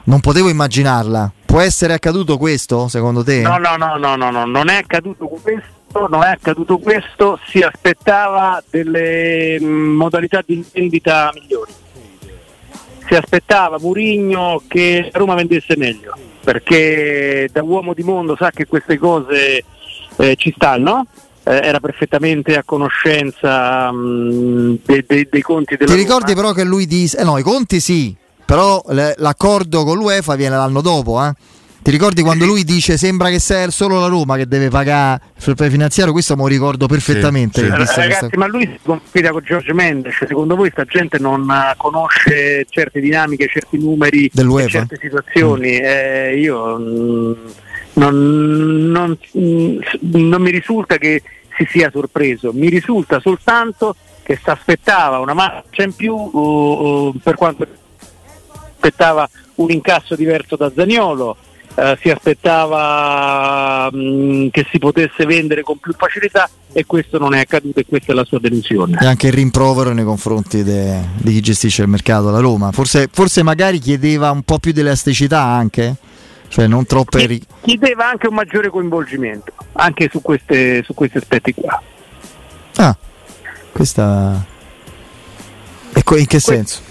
non 0.03 0.19
potevo 0.19 0.47
immaginarla. 0.49 1.31
Può 1.43 1.59
essere 1.59 1.93
accaduto 1.93 2.37
questo, 2.37 2.87
secondo 2.87 3.23
te? 3.23 3.41
No, 3.41 3.57
no, 3.57 3.75
no, 3.77 3.97
no, 3.97 4.15
no, 4.15 4.29
no. 4.29 4.45
non 4.45 4.69
è 4.69 4.75
accaduto 4.75 5.25
questo 5.25 5.79
non 5.99 6.23
è 6.23 6.29
accaduto 6.29 6.77
questo, 6.77 7.39
si 7.47 7.59
aspettava 7.59 8.63
delle 8.69 9.59
mm, 9.59 9.95
modalità 9.95 10.41
di 10.45 10.63
vendita 10.71 11.31
migliori. 11.33 11.71
Si 13.07 13.13
aspettava 13.15 13.77
Murigno 13.79 14.61
che 14.67 15.09
Roma 15.13 15.35
vendesse 15.35 15.75
meglio, 15.75 16.15
perché 16.43 17.49
da 17.51 17.61
uomo 17.63 17.93
di 17.93 18.03
mondo 18.03 18.35
sa 18.37 18.51
che 18.51 18.67
queste 18.67 18.97
cose 18.97 19.63
eh, 20.17 20.35
ci 20.37 20.53
stanno. 20.55 21.05
Eh, 21.43 21.59
era 21.63 21.79
perfettamente 21.79 22.55
a 22.55 22.63
conoscenza 22.63 23.91
mh, 23.91 24.79
dei, 24.85 25.03
dei, 25.07 25.27
dei, 25.29 25.41
conti 25.41 25.75
della 25.75 25.91
Ti 25.91 25.97
ricordi 25.97 26.35
però 26.35 26.51
che 26.51 26.63
lui 26.63 26.85
disse, 26.85 27.17
eh 27.17 27.23
no, 27.23 27.39
i 27.39 27.43
conti 27.43 27.79
sì, 27.79 28.15
però 28.45 28.83
le, 28.89 29.15
l'accordo 29.17 29.83
con 29.83 29.97
l'UEFA 29.97 30.35
viene 30.35 30.55
l'anno 30.55 30.81
dopo, 30.81 31.23
eh? 31.25 31.33
Ti 31.83 31.89
ricordi 31.89 32.21
quando 32.21 32.45
lui 32.45 32.63
dice 32.63 32.95
sembra 32.95 33.29
che 33.29 33.39
sia 33.39 33.71
solo 33.71 33.99
la 33.99 34.05
Roma 34.05 34.37
che 34.37 34.47
deve 34.47 34.69
pagare 34.69 35.19
sul 35.35 35.55
finanziario? 35.57 36.13
Questo 36.13 36.35
me 36.35 36.43
lo 36.43 36.47
ricordo 36.47 36.85
perfettamente. 36.85 37.59
Sì, 37.59 37.65
sì. 37.65 37.71
Ragazzi, 37.71 38.01
questa... 38.01 38.29
ma 38.37 38.45
lui 38.45 38.67
si 38.67 38.79
confida 38.83 39.31
con 39.31 39.41
Giorgio 39.43 39.73
Mendes. 39.73 40.15
Secondo 40.15 40.55
voi 40.55 40.69
sta 40.69 40.85
gente 40.85 41.17
non 41.17 41.51
conosce 41.77 42.67
certe 42.69 42.99
dinamiche, 42.99 43.47
certi 43.47 43.79
numeri, 43.79 44.29
certe 44.67 44.99
situazioni? 45.01 45.79
Mm. 45.79 45.83
Eh, 45.83 46.37
io 46.37 46.77
mm, 46.77 47.33
non, 47.93 48.15
non, 48.91 49.17
mm, 49.39 49.79
non 50.01 50.41
mi 50.41 50.51
risulta 50.51 50.97
che 50.97 51.23
si 51.57 51.65
sia 51.67 51.89
sorpreso, 51.91 52.51
mi 52.53 52.69
risulta 52.69 53.19
soltanto 53.19 53.95
che 54.21 54.39
si 54.41 54.49
aspettava 54.51 55.17
una 55.17 55.33
marcia 55.33 55.81
in 55.81 55.95
più 55.95 56.13
uh, 56.13 56.37
uh, 56.37 57.15
per 57.21 57.35
quanto 57.35 57.65
aspettava 58.75 59.27
un 59.55 59.71
incasso 59.71 60.15
diverso 60.15 60.55
da 60.55 60.71
Zagnolo 60.73 61.37
eh, 61.75 61.97
si 62.01 62.09
aspettava 62.09 63.89
mh, 63.91 63.97
mm, 63.97 64.47
che 64.49 64.65
si 64.69 64.77
potesse 64.77 65.25
vendere 65.25 65.61
con 65.61 65.77
più 65.77 65.93
facilità 65.93 66.49
e 66.73 66.85
questo 66.85 67.17
non 67.17 67.33
è 67.33 67.39
accaduto 67.39 67.79
e 67.79 67.85
questa 67.85 68.11
è 68.11 68.15
la 68.15 68.23
sua 68.23 68.39
delusione. 68.39 68.97
E 68.99 69.05
anche 69.05 69.27
il 69.27 69.33
rimprovero 69.33 69.93
nei 69.93 70.03
confronti 70.03 70.63
de, 70.63 70.99
di 71.17 71.33
chi 71.33 71.41
gestisce 71.41 71.83
il 71.83 71.87
mercato 71.87 72.29
alla 72.29 72.39
Roma. 72.39 72.71
Forse, 72.71 73.09
forse 73.11 73.43
magari 73.43 73.79
chiedeva 73.79 74.31
un 74.31 74.43
po' 74.43 74.59
più 74.59 74.71
di 74.71 74.79
elasticità 74.79 75.41
anche? 75.41 75.95
Cioè 76.47 76.67
non 76.67 76.85
troppe... 76.85 77.25
Ri- 77.25 77.45
chiedeva 77.61 78.09
anche 78.09 78.27
un 78.27 78.35
maggiore 78.35 78.69
coinvolgimento, 78.69 79.53
anche 79.73 80.09
su, 80.11 80.21
queste, 80.21 80.83
su 80.83 80.93
questi 80.93 81.17
aspetti 81.17 81.53
qua. 81.53 81.81
Ah, 82.75 82.95
questa... 83.71 84.45
E 85.93 86.19
in 86.19 86.25
che 86.25 86.39
senso? 86.39 86.81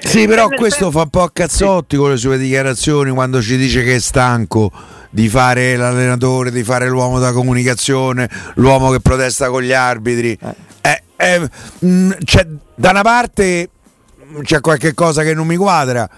Sì, 0.00 0.26
però 0.26 0.48
questo 0.48 0.90
fa 0.90 1.02
un 1.02 1.10
po' 1.10 1.22
a 1.22 1.30
cazzotti 1.30 1.96
con 1.96 2.10
le 2.10 2.16
sue 2.16 2.38
dichiarazioni 2.38 3.10
quando 3.10 3.42
ci 3.42 3.56
dice 3.56 3.82
che 3.82 3.96
è 3.96 3.98
stanco 3.98 4.70
di 5.10 5.28
fare 5.28 5.76
l'allenatore, 5.76 6.50
di 6.50 6.62
fare 6.62 6.88
l'uomo 6.88 7.18
da 7.18 7.32
comunicazione, 7.32 8.28
l'uomo 8.54 8.90
che 8.90 9.00
protesta 9.00 9.50
con 9.50 9.62
gli 9.62 9.72
arbitri. 9.72 10.38
Eh, 10.80 11.02
eh, 11.16 11.40
mh, 11.40 11.86
mm, 11.86 12.10
da 12.74 12.90
una 12.90 13.02
parte 13.02 13.70
c'è 14.42 14.60
qualche 14.60 14.94
cosa 14.94 15.22
che 15.22 15.34
non 15.34 15.46
mi 15.46 15.56
quadra, 15.56 16.08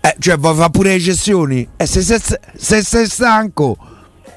eh, 0.00 0.16
cioè 0.18 0.38
fa 0.38 0.68
pure 0.70 0.90
le 0.90 0.98
gestioni. 0.98 1.68
E 1.76 1.86
se 1.86 2.02
sei 2.02 3.06
stanco, 3.06 3.76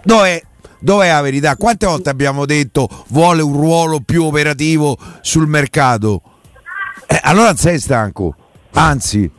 dov'è, 0.03 0.41
dov'è 0.79 1.11
la 1.11 1.21
verità? 1.21 1.55
Quante 1.55 1.85
volte 1.85 2.09
abbiamo 2.09 2.45
detto 2.45 2.87
vuole 3.09 3.41
un 3.41 3.53
ruolo 3.53 3.99
più 3.99 4.23
operativo 4.23 4.97
sul 5.21 5.47
mercato? 5.47 6.21
Eh, 7.07 7.19
allora 7.21 7.55
sei 7.55 7.79
stanco. 7.79 8.35
Anzi, 8.75 9.31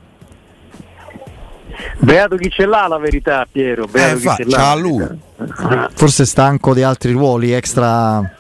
Beato 1.99 2.37
chi 2.37 2.51
ce 2.51 2.67
l'ha 2.67 2.87
la 2.89 2.99
verità, 2.99 3.47
Piero. 3.51 3.87
Beato 3.87 4.17
eh, 4.17 4.21
fa, 4.21 4.35
ce 4.37 4.45
l'ha 4.45 4.75
lui. 4.75 5.05
Forse 5.95 6.25
stanco 6.25 6.75
di 6.75 6.83
altri 6.83 7.13
ruoli 7.13 7.53
extra. 7.53 8.31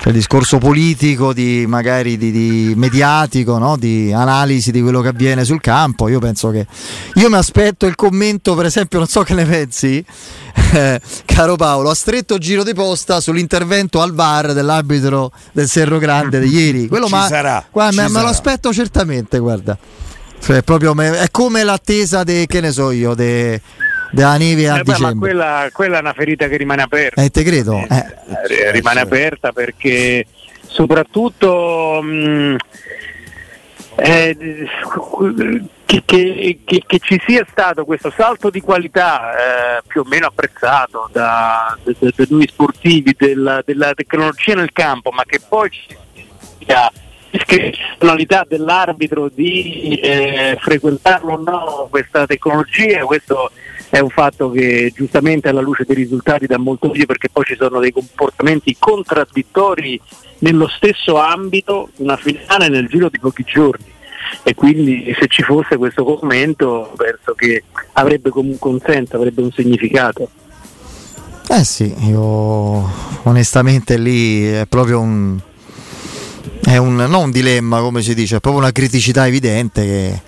Cioè, 0.00 0.14
discorso 0.14 0.56
politico, 0.56 1.34
di, 1.34 1.66
magari 1.68 2.16
di, 2.16 2.30
di 2.32 2.72
mediatico, 2.74 3.58
no? 3.58 3.76
di 3.76 4.10
analisi 4.14 4.70
di 4.70 4.80
quello 4.80 5.02
che 5.02 5.08
avviene 5.08 5.44
sul 5.44 5.60
campo. 5.60 6.08
Io 6.08 6.18
penso 6.18 6.48
che. 6.50 6.66
Io 7.16 7.28
mi 7.28 7.36
aspetto 7.36 7.84
il 7.84 7.94
commento, 7.96 8.54
per 8.54 8.64
esempio, 8.64 8.98
non 8.98 9.06
so 9.08 9.22
che 9.22 9.34
ne 9.34 9.44
pensi, 9.44 10.02
eh, 10.72 11.00
caro 11.26 11.56
Paolo, 11.56 11.90
a 11.90 11.94
stretto 11.94 12.38
giro 12.38 12.62
di 12.64 12.72
posta 12.72 13.20
sull'intervento 13.20 14.00
al 14.00 14.14
VAR 14.14 14.54
dell'arbitro 14.54 15.32
del 15.52 15.68
Serro 15.68 15.98
Grande 15.98 16.40
di 16.40 16.48
ieri. 16.48 16.88
Quello 16.88 17.06
ci 17.06 17.12
ma, 17.12 17.26
sarà, 17.26 17.64
guarda, 17.70 17.92
ci 17.92 17.98
me, 17.98 18.06
sarà. 18.06 18.18
me 18.18 18.24
lo 18.24 18.30
aspetto 18.30 18.72
certamente, 18.72 19.38
guarda. 19.38 19.76
Cioè, 20.40 20.62
proprio, 20.62 20.94
è 20.98 21.30
come 21.30 21.62
l'attesa 21.62 22.24
de, 22.24 22.46
che 22.46 22.60
ne 22.60 22.72
so 22.72 22.90
io, 22.90 23.14
de, 23.14 23.60
della 24.10 24.36
neve 24.36 24.68
a 24.68 24.78
eh 24.78 24.82
beh, 24.82 24.98
ma 24.98 25.14
quella, 25.14 25.68
quella, 25.72 25.98
è 25.98 26.00
una 26.00 26.12
ferita 26.12 26.48
che 26.48 26.56
rimane 26.56 26.82
aperta. 26.82 27.22
Eh, 27.22 27.30
te 27.30 27.42
credo. 27.42 27.76
Eh, 27.76 28.06
eh, 28.48 28.70
rimane 28.72 29.00
aperta 29.00 29.52
perché 29.52 30.26
soprattutto 30.66 32.00
mh, 32.02 32.56
eh, 33.96 34.36
che, 35.84 36.02
che, 36.04 36.58
che, 36.64 36.82
che, 36.86 36.98
ci 37.00 37.20
sia 37.26 37.46
stato 37.50 37.84
questo 37.84 38.12
salto 38.16 38.50
di 38.50 38.60
qualità 38.60 39.32
eh, 39.78 39.82
più 39.86 40.00
o 40.02 40.04
meno 40.08 40.26
apprezzato 40.26 41.08
da, 41.12 41.76
da, 41.82 41.92
da 41.98 42.24
noi 42.28 42.48
sportivi 42.48 43.14
della, 43.16 43.62
della 43.64 43.92
tecnologia 43.94 44.54
nel 44.54 44.72
campo, 44.72 45.10
ma 45.10 45.24
che 45.24 45.40
poi 45.46 45.70
ci 45.70 45.96
sia 46.64 46.90
discrezionalità 47.30 48.44
dell'arbitro 48.48 49.30
di 49.32 49.94
eh, 50.02 50.56
frequentarlo 50.60 51.34
o 51.34 51.42
no 51.42 51.86
questa 51.90 52.26
tecnologia, 52.26 53.04
questo 53.04 53.50
è 53.88 53.98
un 53.98 54.08
fatto 54.08 54.50
che 54.50 54.92
giustamente 54.94 55.48
alla 55.48 55.60
luce 55.60 55.84
dei 55.84 55.96
risultati 55.96 56.46
dà 56.46 56.58
molto 56.58 56.90
figlio 56.92 57.06
perché 57.06 57.28
poi 57.28 57.44
ci 57.44 57.56
sono 57.56 57.80
dei 57.80 57.92
comportamenti 57.92 58.76
contraddittori 58.78 60.00
nello 60.38 60.68
stesso 60.68 61.16
ambito, 61.16 61.90
una 61.96 62.16
finale 62.16 62.68
nel 62.68 62.86
giro 62.86 63.08
di 63.08 63.18
pochi 63.18 63.42
giorni 63.44 63.98
e 64.42 64.54
quindi 64.54 65.14
se 65.18 65.26
ci 65.26 65.42
fosse 65.42 65.76
questo 65.76 66.04
commento 66.04 66.92
penso 66.96 67.34
che 67.34 67.64
avrebbe 67.94 68.30
comunque 68.30 68.70
un 68.70 68.80
senso, 68.84 69.16
avrebbe 69.16 69.42
un 69.42 69.50
significato. 69.50 70.30
Eh 71.48 71.64
sì, 71.64 71.92
io 72.06 72.88
onestamente 73.24 73.98
lì 73.98 74.46
è 74.46 74.66
proprio 74.66 75.00
un, 75.00 75.36
è 76.70 76.76
un, 76.76 76.94
non 76.94 77.14
un 77.14 77.30
dilemma 77.32 77.80
come 77.80 78.00
si 78.00 78.14
dice, 78.14 78.36
è 78.36 78.40
proprio 78.40 78.62
una 78.62 78.70
criticità 78.70 79.26
evidente 79.26 79.82
che, 79.82 80.22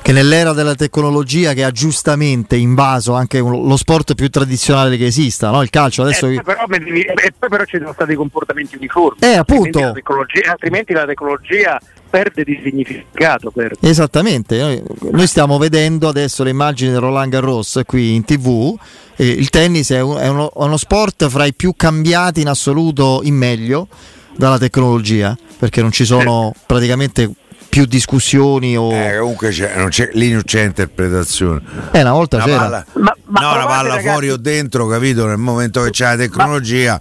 che 0.00 0.12
nell'era 0.12 0.54
della 0.54 0.74
tecnologia 0.74 1.52
che 1.52 1.64
ha 1.64 1.70
giustamente 1.70 2.56
invaso 2.56 3.12
anche 3.12 3.38
un- 3.40 3.66
lo 3.68 3.76
sport 3.76 4.14
più 4.14 4.30
tradizionale 4.30 4.96
che 4.96 5.04
esista, 5.04 5.50
no? 5.50 5.60
il 5.62 5.68
calcio 5.68 6.00
adesso... 6.02 6.28
Eh, 6.28 6.40
però, 6.42 6.64
e 6.66 7.32
poi 7.38 7.48
però 7.50 7.64
ci 7.64 7.76
sono 7.76 7.92
stati 7.92 8.14
comportamenti 8.14 8.76
uniformi. 8.76 9.18
Eh, 9.20 9.36
appunto. 9.36 9.78
Altrimenti 9.78 9.80
la 9.82 9.92
tecnologia, 9.92 10.50
altrimenti 10.50 10.92
la 10.94 11.04
tecnologia 11.04 11.80
perde 12.08 12.44
di 12.44 12.60
significato. 12.64 13.50
perde. 13.50 13.76
Esattamente, 13.86 14.58
noi, 14.58 14.82
noi 15.10 15.26
stiamo 15.26 15.58
vedendo 15.58 16.08
adesso 16.08 16.42
le 16.42 16.50
immagini 16.50 16.90
del 16.90 17.00
Roland 17.00 17.30
Garros 17.30 17.82
qui 17.84 18.14
in 18.14 18.24
tv, 18.24 18.74
e 19.14 19.28
il 19.28 19.50
tennis 19.50 19.90
è, 19.90 20.00
un- 20.00 20.16
è 20.16 20.28
uno, 20.28 20.50
è 20.54 20.62
uno 20.62 20.78
sport 20.78 21.28
fra 21.28 21.44
i 21.44 21.52
più 21.52 21.74
cambiati 21.76 22.40
in 22.40 22.48
assoluto 22.48 23.20
in 23.24 23.34
meglio 23.34 23.88
dalla 24.36 24.58
tecnologia, 24.58 25.36
perché 25.58 25.80
non 25.82 25.92
ci 25.92 26.04
sono 26.04 26.52
praticamente 26.66 27.30
più 27.68 27.84
discussioni 27.84 28.76
o... 28.76 28.90
Eh, 28.92 29.18
comunque 29.18 29.50
c'è, 29.50 29.76
non 29.76 29.88
c'è- 29.88 30.10
lì 30.12 30.30
non 30.30 30.42
c'è 30.44 30.62
interpretazione. 30.64 31.60
Eh, 31.92 32.00
una 32.00 32.12
volta 32.12 32.36
Una 32.36 32.44
c'era. 32.46 32.58
palla, 32.58 32.86
Ma- 32.94 33.16
ma 33.26 33.40
no, 33.40 33.52
una 33.54 33.66
palla 33.66 33.88
ragazzi- 33.88 34.08
fuori 34.08 34.30
o 34.30 34.36
dentro, 34.36 34.86
capito? 34.86 35.26
Nel 35.26 35.36
momento 35.36 35.82
che 35.82 35.90
c'è 35.90 36.04
la 36.04 36.16
tecnologia, 36.16 36.98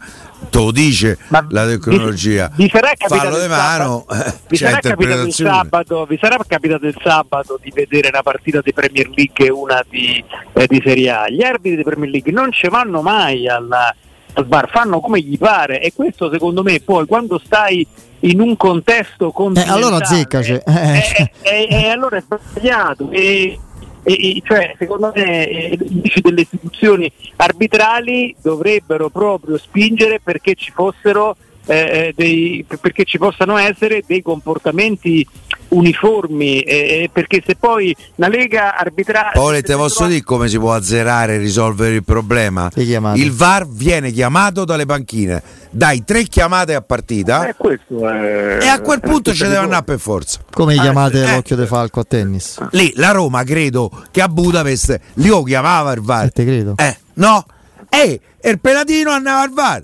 te 0.49 0.57
lo 0.57 0.71
dice 0.71 1.17
Ma 1.29 1.45
la 1.49 1.65
tecnologia. 1.65 2.51
Vi, 2.55 2.63
vi 2.63 2.69
sarà 2.69 2.89
capitato 2.97 3.21
Fallo 3.21 3.35
il 3.37 3.41
di 3.43 3.47
mano, 3.47 4.05
sabato- 4.07 4.27
eh, 4.27 4.33
vi 4.49 4.57
c'è 4.57 4.65
sarà 4.65 4.79
capitato 4.79 4.97
il 4.97 5.01
interpretazione. 5.11 5.49
sabato, 5.51 6.05
vi 6.05 6.17
sarà 6.19 6.37
capitato 6.47 6.85
il 6.87 6.97
sabato 7.01 7.59
di 7.61 7.71
vedere 7.73 8.07
una 8.09 8.23
partita 8.23 8.61
di 8.61 8.73
Premier 8.73 9.09
League 9.09 9.45
e 9.45 9.49
una 9.51 9.85
di, 9.87 10.21
eh, 10.53 10.67
di 10.67 10.81
Serie 10.83 11.09
A. 11.09 11.29
Gli 11.29 11.43
arbitri 11.43 11.77
di 11.77 11.83
Premier 11.83 12.09
League 12.09 12.31
non 12.33 12.51
ci 12.51 12.67
vanno 12.67 13.01
mai 13.01 13.47
alla- 13.47 13.95
al 14.35 14.45
bar, 14.45 14.69
fanno 14.69 14.99
come 14.99 15.19
gli 15.21 15.37
pare 15.37 15.81
e 15.81 15.93
questo 15.93 16.29
secondo 16.31 16.61
me 16.63 16.79
poi 16.81 17.05
quando 17.05 17.39
stai 17.43 17.85
in 18.21 18.39
un 18.41 18.55
contesto 18.57 19.31
continentale 19.31 19.81
allora 19.81 19.97
azzecaci. 19.97 20.51
eh, 20.53 20.61
Eh. 20.65 21.31
eh, 21.41 21.67
eh, 21.69 21.87
allora 21.89 22.17
è 22.17 22.21
sbagliato 22.21 23.09
e, 23.11 23.57
e- 24.03 24.41
cioè, 24.43 24.75
secondo 24.77 25.11
me 25.15 25.47
eh, 25.47 25.77
delle 26.21 26.41
istituzioni 26.41 27.09
arbitrali 27.37 28.35
dovrebbero 28.41 29.09
proprio 29.09 29.57
spingere 29.57 30.19
perché 30.21 30.53
ci 30.55 30.71
fossero 30.71 31.35
eh, 31.67 31.75
eh, 31.75 32.13
dei, 32.15 32.65
perché 32.79 33.03
ci 33.05 33.17
possano 33.17 33.57
essere 33.57 34.03
dei 34.05 34.21
comportamenti 34.21 35.25
uniformi 35.67 36.61
eh, 36.61 36.75
eh, 37.03 37.09
perché 37.11 37.41
se 37.45 37.55
poi 37.55 37.93
la 38.15 38.27
lega 38.27 38.77
arbitrale 38.77 39.31
Poi 39.33 39.61
te 39.63 39.75
posso 39.75 40.05
dire 40.05 40.21
come 40.21 40.47
si 40.47 40.57
può 40.59 40.73
azzerare 40.73 41.35
e 41.35 41.37
risolvere 41.37 41.95
il 41.95 42.03
problema? 42.03 42.69
Il 42.75 43.31
VAR 43.31 43.67
viene 43.67 44.11
chiamato 44.11 44.63
dalle 44.63 44.85
panchine, 44.85 45.41
dai 45.71 46.03
tre 46.05 46.23
chiamate 46.23 46.75
a 46.75 46.81
partita 46.81 47.47
eh, 47.49 47.55
questo 47.57 48.07
è- 48.07 48.59
e 48.61 48.67
a 48.67 48.79
quel 48.81 48.99
punto 48.99 49.31
tutto 49.31 49.33
ci 49.33 49.43
deve 49.43 49.57
andare 49.57 49.83
per 49.83 49.99
forza. 49.99 50.39
Come 50.51 50.75
Ah, 50.75 50.81
chiamate 50.81 51.23
eh. 51.23 51.31
l'occhio 51.31 51.55
di 51.55 51.65
falco 51.65 51.99
a 51.99 52.03
tennis? 52.03 52.57
Lì 52.71 52.93
la 52.95 53.11
Roma 53.11 53.43
credo 53.43 53.89
che 54.11 54.21
a 54.21 54.27
Budapest 54.27 54.99
li 55.15 55.27
lo 55.27 55.41
chiamava 55.43 55.91
il 55.93 56.01
VAR. 56.01 56.25
Eh, 56.25 56.29
te 56.29 56.45
credo. 56.45 56.73
Eh, 56.77 56.95
no? 57.15 57.43
E 57.89 58.19
il 58.43 58.59
pelatino 58.59 59.09
andava 59.11 59.41
al 59.41 59.51
VAR. 59.51 59.83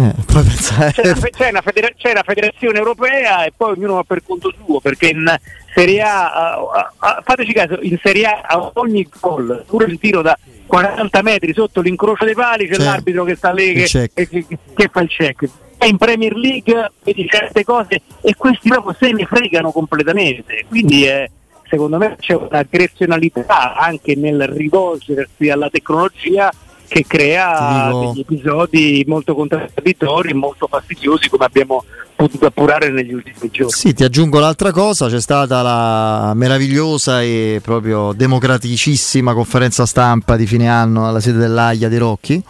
Eh, 0.00 0.14
pensare- 0.32 0.92
c'è, 0.92 1.10
una, 1.10 1.28
c'è 1.30 1.48
una 1.50 1.60
federa- 1.60 1.90
c'è 1.96 2.10
una 2.12 2.22
federazione 2.22 2.78
europea 2.78 3.44
e 3.44 3.52
poi 3.56 3.72
ognuno 3.72 3.94
va 3.94 4.04
per 4.04 4.22
conto 4.24 4.52
suo 4.64 4.78
perché 4.80 5.08
in 5.08 5.36
Serie 5.74 6.00
A, 6.02 6.30
a- 6.30 6.92
a- 6.98 7.22
fateci 7.24 7.52
caso, 7.52 7.78
in 7.82 7.98
Serie 8.00 8.26
A 8.26 8.40
a 8.46 8.70
ogni 8.74 9.08
gol, 9.20 9.64
pure 9.66 9.86
il 9.86 9.98
tiro 9.98 10.22
da 10.22 10.38
40 10.66 11.22
metri 11.22 11.52
sotto 11.52 11.80
l'incrocio 11.80 12.24
dei 12.24 12.34
pali 12.34 12.68
c'è 12.68 12.76
C'è 12.76 12.84
l'arbitro 12.84 13.24
che 13.24 13.34
sta 13.34 13.50
lì 13.52 13.72
che, 13.72 13.84
check. 13.86 14.28
che- 14.28 14.46
che 14.74 14.88
fa 14.92 15.00
il 15.00 15.08
check. 15.08 15.48
In 15.86 15.96
Premier 15.96 16.34
League 16.36 16.92
vedi 17.02 17.26
certe 17.28 17.64
cose 17.64 18.00
e 18.20 18.34
questi 18.36 18.68
proprio 18.68 18.94
se 18.98 19.10
ne 19.12 19.24
fregano 19.26 19.72
completamente. 19.72 20.64
Quindi 20.68 21.06
eh, 21.08 21.28
secondo 21.68 21.98
me 21.98 22.14
c'è 22.20 22.34
un'aggressionalità 22.34 23.74
anche 23.76 24.14
nel 24.16 24.46
rivolgersi 24.46 25.48
alla 25.50 25.68
tecnologia 25.70 26.52
che 26.88 27.04
crea 27.06 27.90
dico- 27.90 28.12
degli 28.12 28.20
episodi 28.20 29.04
molto 29.06 29.34
contraddittori 29.34 30.32
molto 30.32 30.66
fastidiosi 30.66 31.28
come 31.28 31.44
abbiamo 31.44 31.84
potuto 32.16 32.46
appurare 32.46 32.90
negli 32.90 33.12
ultimi 33.12 33.48
giorni. 33.52 33.70
Sì, 33.72 33.92
ti 33.94 34.02
aggiungo 34.02 34.40
l'altra 34.40 34.72
cosa, 34.72 35.08
c'è 35.08 35.20
stata 35.20 35.62
la 35.62 36.32
meravigliosa 36.34 37.22
e 37.22 37.60
proprio 37.62 38.12
democraticissima 38.12 39.34
conferenza 39.34 39.86
stampa 39.86 40.36
di 40.36 40.46
fine 40.46 40.68
anno 40.68 41.06
alla 41.06 41.20
sede 41.20 41.38
dell'AIA 41.38 41.88
di 41.88 41.96
Rocchi, 41.98 42.42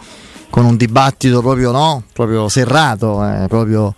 con 0.49 0.65
un 0.65 0.75
dibattito 0.75 1.41
proprio, 1.41 1.69
no? 1.71 2.01
proprio 2.13 2.49
serrato, 2.49 3.23
eh, 3.23 3.45
proprio 3.47 3.93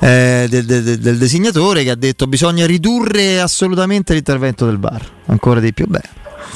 eh, 0.00 0.46
del, 0.50 0.64
del- 0.66 0.98
del 0.98 1.16
designatore 1.16 1.82
che 1.82 1.90
ha 1.90 1.94
detto 1.94 2.26
bisogna 2.26 2.66
ridurre 2.66 3.40
assolutamente 3.40 4.12
l'intervento 4.12 4.66
del 4.66 4.78
VAR, 4.78 5.00
ancora 5.26 5.60
di 5.60 5.72
più. 5.72 5.86
Beh, 5.86 6.00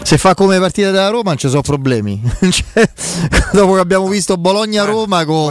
se 0.03 0.17
fa 0.17 0.35
come 0.35 0.59
partita 0.59 0.91
della 0.91 1.09
Roma 1.09 1.31
non 1.31 1.37
ci 1.39 1.49
sono 1.49 1.61
problemi. 1.63 2.21
Cioè, 2.49 2.91
dopo 3.53 3.75
che 3.75 3.81
abbiamo 3.81 4.09
visto 4.09 4.37
Bologna-Roma 4.37 5.19
a 5.19 5.23
Roma, 5.25 5.51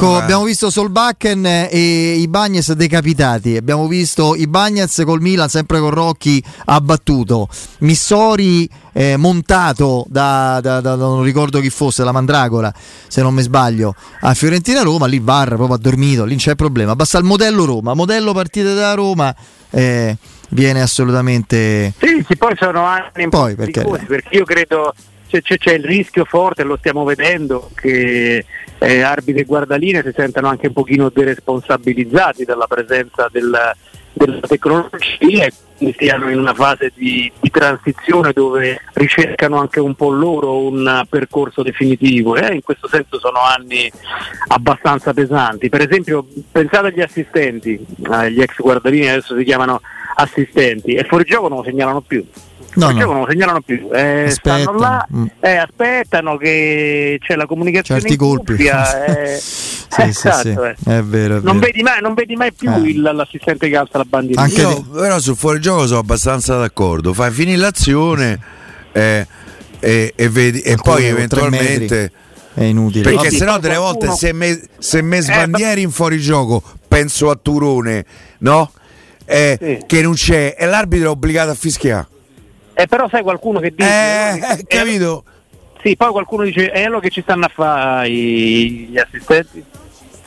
Co- 0.00 0.16
abbiamo 0.16 0.44
visto 0.44 0.70
Solbakken 0.70 1.44
e 1.70 2.14
i 2.18 2.26
Bagnets 2.28 2.72
decapitati. 2.72 3.56
Abbiamo 3.56 3.86
visto 3.86 4.34
i 4.34 4.46
Bagnets 4.46 5.02
col 5.04 5.20
Milan, 5.20 5.48
sempre 5.48 5.78
con 5.80 5.90
Rocchi 5.90 6.42
abbattuto. 6.66 7.48
Missori 7.80 8.68
eh, 8.92 9.16
montato 9.16 10.04
da, 10.08 10.58
da- 10.60 10.80
da- 10.80 10.94
non 10.96 11.22
ricordo 11.22 11.60
chi 11.60 11.70
fosse, 11.70 12.02
la 12.04 12.12
Mandragola, 12.12 12.72
se 13.06 13.22
non 13.22 13.32
mi 13.34 13.42
sbaglio, 13.42 13.94
a 14.20 14.34
Fiorentina 14.34 14.82
Roma. 14.82 15.06
Lì 15.06 15.20
Bar 15.20 15.54
proprio 15.54 15.74
ha 15.74 15.78
dormito, 15.78 16.24
lì 16.24 16.30
non 16.30 16.38
c'è 16.38 16.54
problema. 16.56 16.96
Basta 16.96 17.18
il 17.18 17.24
modello 17.24 17.64
Roma, 17.64 17.94
modello 17.94 18.32
partite 18.32 18.74
da 18.74 18.94
Roma. 18.94 19.34
eh, 19.70 20.16
viene 20.48 20.80
assolutamente 20.80 21.92
Sì, 21.98 22.24
sì, 22.26 22.36
poi 22.36 22.54
sono 22.56 22.84
anni 22.84 23.28
Poi, 23.28 23.54
perché... 23.54 23.82
perché- 23.82 24.06
perché 24.06 24.36
io 24.36 24.44
credo 24.44 24.94
c'è, 25.28 25.42
c'è- 25.42 25.58
c'è 25.58 25.72
il 25.74 25.84
rischio 25.84 26.24
forte, 26.24 26.62
lo 26.62 26.76
stiamo 26.78 27.04
vedendo, 27.04 27.70
che 27.74 28.44
eh, 28.78 29.00
arbitri 29.02 29.42
e 29.42 29.44
guardaline 29.44 30.02
si 30.02 30.12
sentano 30.14 30.48
anche 30.48 30.68
un 30.68 30.72
pochino 30.72 31.10
deresponsabilizzati 31.10 32.44
dalla 32.44 32.66
presenza 32.66 33.28
del- 33.30 33.72
della 34.12 34.40
tecnologia 34.46 35.44
e 35.44 35.52
quindi 35.76 35.94
stiano 35.94 36.28
in 36.30 36.38
una 36.38 36.54
fase 36.54 36.90
di, 36.94 37.30
di 37.40 37.50
transizione 37.50 38.32
dove 38.32 38.80
ricercano 38.94 39.58
anche 39.60 39.78
un 39.80 39.94
po' 39.94 40.10
loro 40.10 40.60
un 40.66 41.04
percorso 41.08 41.62
definitivo 41.62 42.34
e 42.34 42.54
in 42.54 42.62
questo 42.62 42.88
senso 42.88 43.18
sono 43.20 43.38
anni 43.40 43.90
abbastanza 44.48 45.12
pesanti. 45.12 45.68
Per 45.68 45.82
esempio 45.82 46.26
pensate 46.50 46.88
agli 46.88 47.00
assistenti, 47.00 47.78
eh, 48.12 48.32
gli 48.32 48.40
ex 48.40 48.56
guardalini 48.56 49.08
adesso 49.08 49.36
si 49.36 49.44
chiamano 49.44 49.80
assistenti 50.20 50.94
e 50.94 51.04
fuori 51.04 51.24
gioco 51.24 51.48
non 51.48 51.58
lo 51.58 51.64
segnalano 51.64 52.00
più. 52.00 52.24
No, 52.74 52.90
no. 52.90 53.04
non 53.06 53.20
lo 53.20 53.26
segnalano 53.28 53.60
più. 53.60 53.88
Eh, 53.92 54.24
Aspettano, 54.24 54.62
stanno 54.62 54.78
là, 54.78 55.06
mm. 55.12 55.24
eh, 55.40 55.56
aspettano 55.56 56.36
che 56.36 57.18
c'è 57.20 57.34
la 57.34 57.46
comunicazione 57.46 58.00
certi 58.00 58.14
in 58.14 58.20
colpi. 58.20 58.52
cuffia, 58.56 59.04
eh, 59.06 59.36
sì, 59.38 60.02
esatto, 60.02 60.36
sì, 60.48 60.52
sì. 60.52 60.88
eh. 60.90 60.98
È 60.98 61.02
vero, 61.02 61.38
è 61.38 61.40
Non 61.40 61.58
vero. 61.58 61.66
vedi 61.66 61.82
mai, 61.82 62.00
non 62.00 62.14
vedi 62.14 62.36
mai 62.36 62.52
più 62.52 62.70
Eh. 62.70 62.78
il- 62.88 63.00
l'assistente 63.00 63.68
che 63.68 63.76
alza 63.76 63.98
la 63.98 64.04
bandiera. 64.04 64.42
Anche 64.42 64.60
Io 64.60 64.74
te- 64.74 64.84
però 65.00 65.18
sul 65.18 65.36
fuorigioco 65.36 65.86
sono 65.86 66.00
abbastanza 66.00 66.56
d'accordo. 66.58 67.12
Fai 67.14 67.32
finire 67.32 67.56
l'azione 67.58 68.38
eh, 68.92 69.26
e, 69.80 70.12
e 70.14 70.28
vedi, 70.28 70.60
e 70.60 70.76
poi 70.76 71.04
eventualmente. 71.06 72.12
È 72.54 72.64
inutile. 72.64 73.02
Perché 73.04 73.16
Vabbè, 73.28 73.30
sennò 73.30 73.58
delle 73.58 73.76
volte 73.76 74.06
qualcuno- 74.06 74.16
se 74.16 74.32
me, 74.32 74.60
se 74.78 75.00
me 75.00 75.18
Eh, 75.18 75.22
sbandieri 75.22 75.80
in 75.82 75.90
fuorigioco, 75.92 76.60
penso 76.88 77.30
a 77.30 77.38
Turone, 77.40 78.04
no? 78.38 78.72
Eh, 79.30 79.58
Sì. 79.60 79.84
Che 79.86 80.02
non 80.02 80.14
c'è 80.14 80.56
e 80.58 80.64
l'arbitro 80.66 81.08
è 81.08 81.10
obbligato 81.10 81.50
a 81.50 81.54
fischiare. 81.54 82.06
Eh, 82.72 82.86
però 82.86 83.08
sai 83.10 83.22
qualcuno 83.22 83.60
che 83.60 83.72
dice... 83.76 83.88
Eh, 83.88 84.38
eh, 84.38 84.52
eh, 84.60 84.64
capito? 84.66 85.24
Sì, 85.82 85.96
poi 85.96 86.10
qualcuno 86.12 86.44
dice, 86.44 86.72
e 86.72 86.84
allora 86.84 87.00
che 87.00 87.10
ci 87.10 87.20
stanno 87.22 87.44
a 87.44 87.50
fare 87.54 88.10
gli 88.10 88.96
assistenti? 88.98 89.62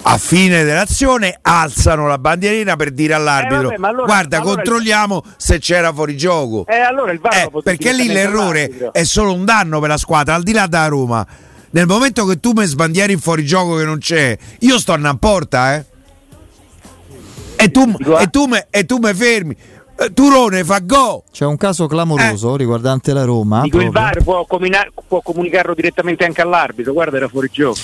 A 0.03 0.17
fine 0.17 0.63
dell'azione 0.63 1.37
alzano 1.41 2.07
la 2.07 2.17
bandierina 2.17 2.75
per 2.75 2.91
dire 2.91 3.13
all'arbitro: 3.13 3.71
Eh, 3.71 3.75
vabbè, 3.75 3.87
allora- 3.87 4.05
Guarda, 4.05 4.37
allora- 4.39 4.55
controlliamo 4.55 5.23
se 5.37 5.59
c'era 5.59 5.93
fuorigioco. 5.93 6.65
Eh, 6.67 6.79
allora 6.79 7.11
il 7.11 7.19
VAR 7.19 7.33
Eh, 7.35 7.43
lo 7.43 7.49
potete 7.51 7.77
perché 7.77 7.93
lì 7.93 8.07
l'errore 8.07 8.89
è 8.91 9.03
solo 9.03 9.33
un 9.33 9.45
danno 9.45 9.79
per 9.79 9.89
la 9.89 9.97
squadra, 9.97 10.33
al 10.33 10.43
di 10.43 10.53
là 10.53 10.65
da 10.67 10.87
Roma. 10.87 11.25
Nel 11.71 11.85
momento 11.85 12.25
che 12.25 12.39
tu 12.39 12.51
mi 12.53 12.65
sbandieri 12.65 13.13
in 13.13 13.19
fuorigioco 13.19 13.75
che 13.75 13.83
non 13.85 13.99
c'è, 13.99 14.35
io 14.59 14.79
sto 14.79 14.93
a 14.93 15.15
porta, 15.19 15.75
eh. 15.75 15.85
E 17.61 17.71
tu, 17.71 18.13
ah. 18.13 18.21
e 18.21 18.27
tu, 18.29 18.45
me, 18.45 18.67
e 18.69 18.85
tu 18.85 18.97
me 18.97 19.13
fermi. 19.13 19.55
Eh, 19.97 20.13
Turone 20.13 20.63
fa 20.63 20.79
go. 20.79 21.23
C'è 21.31 21.45
un 21.45 21.57
caso 21.57 21.87
clamoroso 21.87 22.55
riguardante 22.55 23.13
la 23.13 23.23
Roma. 23.23 23.59
Eh. 23.59 23.63
Dico, 23.63 23.81
il. 23.81 23.91
VAR 23.91 24.23
può, 24.23 24.45
comina- 24.45 24.87
può 25.07 25.21
comunicarlo 25.21 25.73
direttamente 25.73 26.25
anche 26.25 26.41
all'arbitro, 26.41 26.93
guarda 26.93 27.17
era 27.17 27.27
fuori 27.27 27.49
gioco. 27.51 27.77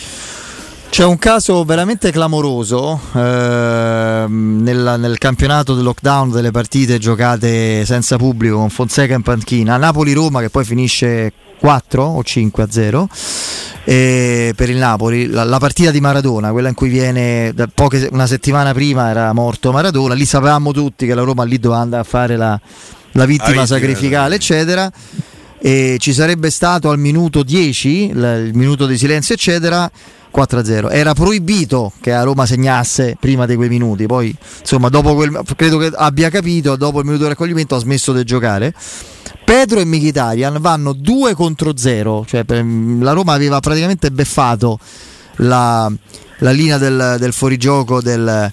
C'è 0.90 1.04
un 1.04 1.20
caso 1.20 1.64
veramente 1.64 2.12
clamoroso 2.12 3.00
ehm, 3.14 4.62
nel, 4.64 4.96
nel 4.98 5.18
campionato 5.20 5.76
del 5.76 5.84
lockdown 5.84 6.32
delle 6.32 6.50
partite 6.50 6.98
giocate 6.98 7.86
senza 7.86 8.16
pubblico 8.18 8.56
con 8.56 8.70
Fonseca 8.70 9.14
in 9.14 9.22
panchina. 9.22 9.78
Napoli-Roma 9.78 10.40
che 10.40 10.50
poi 10.50 10.64
finisce 10.64 11.32
4 11.60 12.04
o 12.04 12.24
5 12.24 12.64
a 12.64 12.68
0 12.70 13.10
eh, 13.84 14.54
per 14.56 14.70
il 14.70 14.78
Napoli. 14.78 15.28
La, 15.28 15.44
la, 15.44 15.60
partita 15.60 15.92
di 15.92 16.00
Maradona, 16.00 16.52
quella 16.52 16.70
in 16.70 16.76
cui 16.76 16.90
viene 16.90 17.54
poche, 17.74 18.10
una 18.12 18.28
settimana 18.28 18.74
prima 18.74 19.10
era 19.10 19.32
morto 19.34 19.72
Maradona, 19.72 20.14
lì 20.14 20.26
sapevamo 20.26 20.72
tutti 20.72 21.06
che 21.06 21.14
la 21.14 21.24
Roma 21.24 21.44
lì 21.44 21.60
doveva 21.60 21.82
andare 21.82 22.02
a 22.02 22.06
fare 22.06 22.36
la, 22.36 22.60
la 23.14 23.26
vittima 23.26 23.66
sacrificale, 23.66 24.36
eccetera. 24.36 24.92
E 25.60 25.98
ci 26.00 26.14
sarebbe 26.14 26.52
stato 26.52 26.90
al 26.90 27.00
minuto 27.00 27.42
10, 27.42 28.10
il 28.10 28.52
minuto 28.54 28.86
di 28.86 28.98
silenzio, 28.98 29.34
eccetera 29.34 29.90
4-0. 30.38 30.92
Era 30.92 31.14
proibito 31.14 31.92
che 32.00 32.14
a 32.14 32.22
Roma 32.22 32.46
segnasse 32.46 33.18
prima 33.20 33.48
di 33.48 33.56
quei 33.56 33.70
minuti, 33.70 34.06
poi 34.06 34.36
insomma 34.60 34.90
dopo 34.90 35.16
quel, 35.16 35.42
credo 35.56 35.80
che 35.80 35.92
abbia 35.96 36.30
capito, 36.30 36.76
dopo 36.76 37.00
il 37.00 37.06
minuto 37.06 37.24
di 37.24 37.30
raccoglimento 37.30 37.74
ha 37.76 37.80
smesso 37.80 38.14
di 38.14 38.24
giocare. 38.24 38.74
Pedro 39.44 39.80
e 39.80 39.86
Mkhitaryan 39.86 40.58
vanno 40.60 40.94
2 40.94 41.34
contro 41.34 41.76
0, 41.76 42.26
cioè 42.28 42.44
la 42.46 43.14
Roma 43.14 43.34
aveva 43.34 43.60
praticamente 43.60 44.12
beffato 44.12 44.78
la, 45.38 45.92
la 46.40 46.52
linea 46.52 46.78
del, 46.78 47.16
del 47.18 47.34
fuorigioco 47.34 48.02
del, 48.02 48.52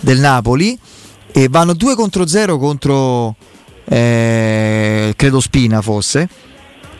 del, 0.00 0.18
Napoli 0.20 0.78
e 1.32 1.48
vanno 1.48 1.72
2 1.72 1.94
contro 1.94 2.26
0 2.26 2.58
contro 2.58 3.34
eh, 3.86 5.14
credo 5.16 5.40
Spina 5.40 5.80
fosse 5.80 6.28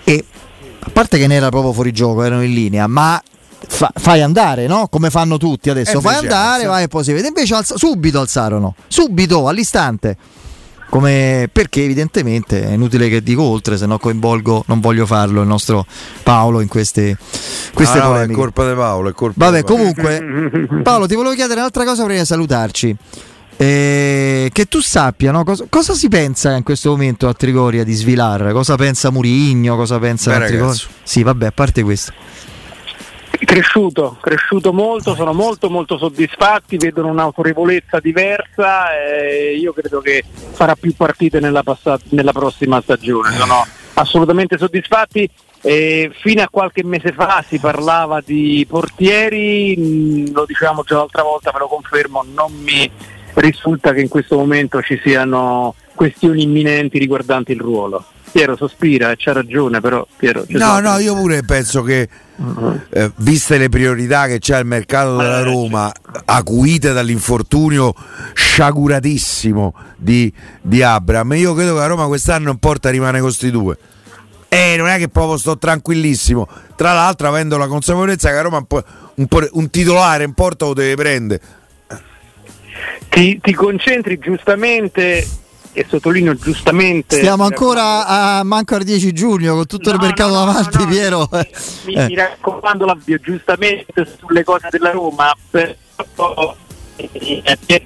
e 0.05 0.25
a 0.81 0.91
parte 0.91 1.19
che 1.19 1.27
ne 1.27 1.35
era 1.35 1.49
proprio 1.49 1.73
fuori 1.73 1.93
gioco, 1.93 2.23
erano 2.23 2.43
in 2.43 2.53
linea, 2.53 2.87
ma 2.87 3.23
fa, 3.69 3.91
fai 3.95 4.21
andare, 4.21 4.67
no? 4.67 4.89
Come 4.89 5.11
fanno 5.11 5.37
tutti 5.37 5.71
adesso, 5.71 6.01
fai 6.01 6.17
andare, 6.17 6.67
vai 6.67 6.85
e 6.85 6.89
poi 6.89 7.05
si 7.05 7.13
vede. 7.13 7.29
Invece 7.29 7.55
alza, 7.55 7.77
subito 7.77 8.21
alzarono, 8.21 8.75
subito, 8.89 9.49
all'istante. 9.49 10.17
Come, 10.91 11.49
perché 11.51 11.83
evidentemente 11.83 12.63
è 12.63 12.73
inutile 12.73 13.09
che 13.09 13.21
dico 13.21 13.43
oltre, 13.43 13.77
se 13.77 13.87
no 13.87 13.99
coinvolgo, 13.99 14.65
non 14.69 14.79
voglio 14.79 15.07
farlo 15.07 15.41
il 15.41 15.49
nostro 15.49 15.85
Paolo 16.23 16.61
in 16.61 16.69
queste, 16.69 17.17
queste 17.73 17.99
no, 17.99 18.11
no, 18.11 18.21
è 18.21 18.31
colpa 18.31 18.69
di 18.69 18.77
Paolo, 18.77 19.09
è 19.09 19.13
colpa 19.13 19.47
Vabbè, 19.47 19.65
comunque, 19.65 20.23
Paolo, 20.85 21.09
ti 21.09 21.17
volevo 21.17 21.35
chiedere 21.35 21.59
un'altra 21.59 21.85
cosa 21.85 22.05
prima 22.05 22.21
di 22.21 22.27
salutarci. 22.27 22.97
Eh, 23.57 24.51
che 24.53 24.67
tu 24.67 24.81
sappia 24.81 25.31
no? 25.31 25.45
cosa, 25.45 25.67
cosa, 25.69 25.95
si 25.95 26.09
pensa 26.09 26.57
in 26.57 26.65
questo 26.65 26.91
momento 26.91 27.29
a 27.29 27.35
Trigoria 27.35 27.85
di 27.85 27.93
Svilar? 27.93 28.53
Cosa 28.53 28.75
pensa 28.77 29.11
Murigno? 29.11 29.77
Cosa 29.77 29.99
pensa 29.99 30.37
Beh, 30.39 30.47
Trigoria? 30.47 30.81
Sì, 31.03 31.23
vabbè, 31.23 31.47
a 31.47 31.53
parte 31.53 31.83
questo. 31.83 32.13
Cresciuto, 33.45 34.17
cresciuto 34.21 34.73
molto, 34.73 35.15
sono 35.15 35.33
molto 35.33 35.71
molto 35.71 35.97
soddisfatti, 35.99 36.77
vedono 36.77 37.09
un'autorevolezza 37.09 38.01
diversa 38.01 38.97
e 38.97 39.57
io 39.57 39.73
credo 39.73 40.01
che 40.01 40.25
farà 40.53 40.75
più 40.75 40.95
partite 40.97 41.41
nella, 41.41 41.63
passata, 41.63 42.03
nella 42.11 42.33
prossima 42.33 42.81
stagione, 42.81 43.37
sono 43.37 43.65
assolutamente 43.95 44.59
soddisfatti. 44.59 45.29
E 45.61 46.11
fino 46.21 46.43
a 46.43 46.49
qualche 46.51 46.85
mese 46.85 47.13
fa 47.13 47.45
si 47.47 47.59
parlava 47.59 48.21
di 48.25 48.67
portieri, 48.69 50.31
lo 50.31 50.45
dicevamo 50.47 50.83
già 50.83 50.97
l'altra 50.97 51.23
volta, 51.23 51.53
ve 51.53 51.59
lo 51.61 51.69
confermo, 51.69 52.25
non 52.35 52.53
mi 52.53 52.91
risulta 53.35 53.93
che 53.93 54.01
in 54.01 54.09
questo 54.09 54.37
momento 54.37 54.83
ci 54.83 55.01
siano 55.03 55.75
questioni 55.95 56.43
imminenti 56.43 56.99
riguardanti 56.99 57.53
il 57.53 57.61
ruolo. 57.61 58.05
Piero 58.35 58.57
sospira 58.57 59.13
e 59.13 59.15
c'ha 59.17 59.33
ragione, 59.33 59.81
però 59.81 60.05
Piero. 60.17 60.45
No, 60.49 60.81
no, 60.81 60.99
io 60.99 61.15
pure 61.15 61.45
penso 61.45 61.85
che, 61.85 62.09
uh-huh. 62.35 62.81
eh, 62.89 63.13
viste 63.19 63.59
le 63.59 63.69
priorità 63.69 64.27
che 64.27 64.41
c'è 64.41 64.57
al 64.57 64.67
mercato 64.67 65.17
della 65.17 65.45
Roma, 65.45 65.93
acuite 66.25 66.93
dall'infortunio 66.93 67.95
sciaguratissimo 68.33 69.75
di, 69.97 70.33
di 70.61 70.83
Abram, 70.83 71.33
io 71.35 71.55
credo 71.55 71.75
che 71.75 71.79
la 71.79 71.87
Roma 71.87 72.07
quest'anno 72.07 72.51
in 72.51 72.59
porta 72.59 72.91
rimane 72.91 73.21
con 73.21 73.29
questi 73.29 73.53
due. 73.53 73.79
E 74.49 74.75
non 74.79 74.89
è 74.89 74.99
che 74.99 75.07
proprio 75.07 75.37
sto 75.37 75.57
tranquillissimo. 75.57 76.49
Tra 76.75 76.93
l'altro, 76.93 77.29
avendo 77.29 77.57
la 77.57 77.69
consapevolezza 77.69 78.31
che 78.31 78.35
la 78.35 78.43
Roma 78.43 78.57
un, 78.57 78.67
po', 78.67 78.83
un, 79.15 79.27
po', 79.29 79.49
un 79.53 79.71
titolare 79.71 80.25
in 80.25 80.33
porta 80.33 80.65
lo 80.65 80.75
deve 80.75 80.97
prendere. 80.97 81.41
Ti, 83.11 83.39
ti 83.41 83.53
concentri 83.53 84.19
giustamente 84.19 85.25
e 85.75 85.85
sottolineo 85.89 86.35
giustamente. 86.35 87.17
Stiamo 87.17 87.45
ancora 87.45 88.07
a 88.07 88.45
manco 88.45 88.77
al 88.77 88.85
10 88.85 89.13
giugno 89.13 89.55
con 89.55 89.67
tutto 89.67 89.91
no, 89.91 89.97
il 89.97 90.03
mercato 90.03 90.33
no, 90.33 90.45
davanti, 90.45 90.79
no, 90.79 90.87
Piero. 90.87 91.29
Mi, 91.85 91.95
eh. 91.95 92.07
mi 92.07 92.15
raccomando 92.15 92.87
l'avvio 92.87 93.19
giustamente 93.19 94.07
sulle 94.19 94.45
cose 94.45 94.69
della 94.71 94.93
Roma, 94.93 95.35
però 95.51 95.75
eh, 96.97 97.83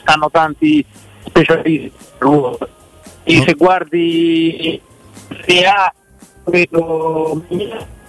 stanno 0.00 0.30
tanti 0.30 0.84
specialisti. 1.26 1.92
E 3.24 3.42
se 3.44 3.52
guardi 3.54 4.80
se 5.46 5.66
ha 5.66 5.92
vedo 6.44 7.44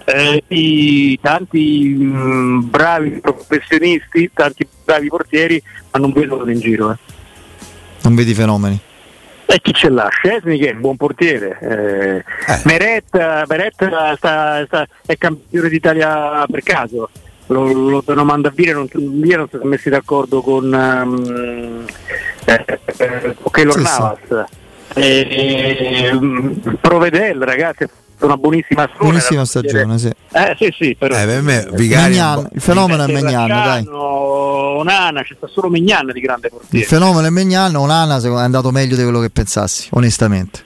eh, 0.04 1.18
tanti 1.20 1.94
mh, 1.98 2.16
mm, 2.16 2.68
bravi 2.70 3.10
professionisti, 3.20 4.30
tanti 4.32 4.66
bravi 4.84 5.08
portieri, 5.08 5.62
ma 5.92 5.98
non 5.98 6.12
vedo 6.12 6.48
in 6.48 6.60
giro. 6.60 6.92
Eh. 6.92 6.96
Non 8.02 8.14
vedi 8.14 8.32
fenomeni? 8.32 8.80
E 9.50 9.60
chi 9.62 9.72
ce 9.72 9.88
l'ha? 9.88 10.08
Scesni 10.10 10.58
che 10.58 10.68
è 10.68 10.74
un 10.74 10.80
buon 10.80 10.96
portiere. 10.98 11.58
Eh, 11.58 12.16
eh. 12.18 12.60
Meret, 12.64 13.46
Meret 13.46 13.74
sta, 14.16 14.66
sta, 14.66 14.86
è 15.06 15.16
campione 15.16 15.70
d'Italia 15.70 16.44
per 16.46 16.62
caso. 16.62 17.08
Lo, 17.46 17.72
lo 17.72 18.02
devono 18.04 18.26
mandare 18.26 18.54
via, 18.54 18.74
non, 18.74 18.86
via 18.92 19.38
non 19.38 19.48
si 19.48 19.56
sono 19.56 19.70
messi 19.70 19.88
d'accordo 19.88 20.42
con 20.42 20.64
um, 20.70 21.86
eh, 22.44 22.64
eh, 22.66 23.36
Keylor 23.50 23.74
sì, 23.74 23.82
Navas. 23.82 24.18
Sì. 24.92 25.00
Eh, 25.00 26.18
Provedel, 26.82 27.40
ragazzi, 27.42 27.86
una 28.20 28.36
buonissima 28.36 28.82
stagione. 28.82 29.08
Buonissima 29.08 29.44
stagione, 29.46 29.98
sì. 29.98 30.12
Eh 30.32 30.56
sì, 30.58 30.74
sì, 30.76 30.94
però. 30.94 31.18
Eh, 31.18 31.24
per 31.24 31.40
me, 31.40 31.68
Vigani, 31.72 32.18
il 32.52 32.60
fenomeno 32.60 33.04
è 33.04 33.12
Megnano, 33.12 33.46
dai. 33.46 33.82
Onana, 34.68 35.22
c'è 35.22 35.34
sta 35.36 35.46
solo 35.46 35.68
Mignan 35.68 36.10
di 36.12 36.20
grande 36.20 36.48
portiere. 36.48 36.78
Il 36.78 36.84
fenomeno 36.84 37.26
è 37.26 37.30
Megnano, 37.30 37.80
Onana 37.80 38.20
è 38.20 38.26
andato 38.28 38.70
meglio 38.70 38.96
di 38.96 39.02
quello 39.02 39.20
che 39.20 39.30
pensassi, 39.30 39.88
onestamente. 39.92 40.64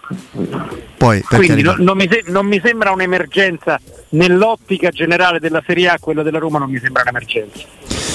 Poi, 0.97 1.21
Quindi 1.23 1.63
no, 1.63 1.75
non, 1.79 1.97
mi 1.97 2.09
se- 2.09 2.25
non, 2.27 2.47
mi 2.47 2.61
sembra 2.63 2.93
un'emergenza 2.93 3.81
nell'ottica 4.11 4.91
generale 4.91 5.41
della 5.41 5.63
Serie 5.67 5.89
A, 5.89 5.99
quella 5.99 6.23
della 6.23 6.39
Roma 6.39 6.59
non 6.59 6.71
mi 6.71 6.79
sembra 6.79 7.03
un'emergenza. 7.03 7.67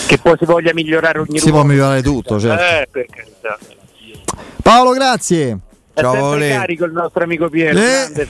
Che 0.08 0.18
poi 0.20 0.36
si 0.40 0.46
voglia 0.46 0.74
migliorare 0.74 1.20
ogni 1.20 1.38
Si 1.38 1.50
può 1.50 1.64
migliorare 1.64 2.02
tutto, 2.02 2.40
certo. 2.40 3.00
Eh. 3.00 3.08
Paolo, 4.62 4.92
grazie. 4.92 5.60
Ciao, 5.98 6.14
è 6.14 6.30
sempre 6.30 6.50
carico 6.50 6.86
il 6.86 6.92
nostro 6.92 7.24
amico 7.24 7.50
Piero. 7.50 7.80
Eh, 7.80 8.28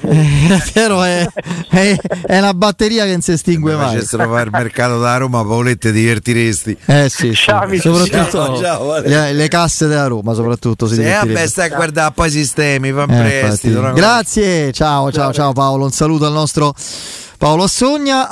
Piero 0.71 1.03
è, 1.03 1.27
è, 1.69 1.97
è, 2.25 2.37
una 2.37 2.53
batteria 2.53 3.03
che 3.03 3.11
non 3.11 3.21
si 3.21 3.33
estingue 3.33 3.75
mai. 3.75 3.89
Se 3.89 3.95
facessero 3.95 4.29
fare 4.29 4.43
il 4.43 4.49
mercato 4.51 4.99
da 4.99 5.17
Roma, 5.17 5.43
Paolette 5.43 5.91
divertiresti. 5.91 6.77
Eh 6.85 7.09
sì, 7.09 7.33
ciao, 7.33 7.67
sì. 7.69 7.79
soprattutto 7.79 8.57
ciao, 8.59 8.99
le, 9.01 9.33
le, 9.33 9.47
casse 9.49 9.87
della 9.87 10.07
Roma, 10.07 10.33
soprattutto 10.33 10.87
si 10.87 10.95
sì, 10.95 11.03
vabbè, 11.03 11.45
stai 11.45 11.69
a 11.69 11.75
guardare 11.75 12.13
poi 12.15 12.27
i 12.27 12.31
sistemi, 12.31 12.93
fa 12.93 13.03
eh, 13.03 13.39
prestito. 13.41 13.91
Grazie, 13.91 14.71
ciao, 14.71 15.11
ciao, 15.11 15.33
ciao 15.33 15.51
Paolo. 15.51 15.83
Un 15.83 15.91
saluto 15.91 16.25
al 16.25 16.33
nostro 16.33 16.73
Paolo 17.37 17.63
Assogna. 17.63 18.29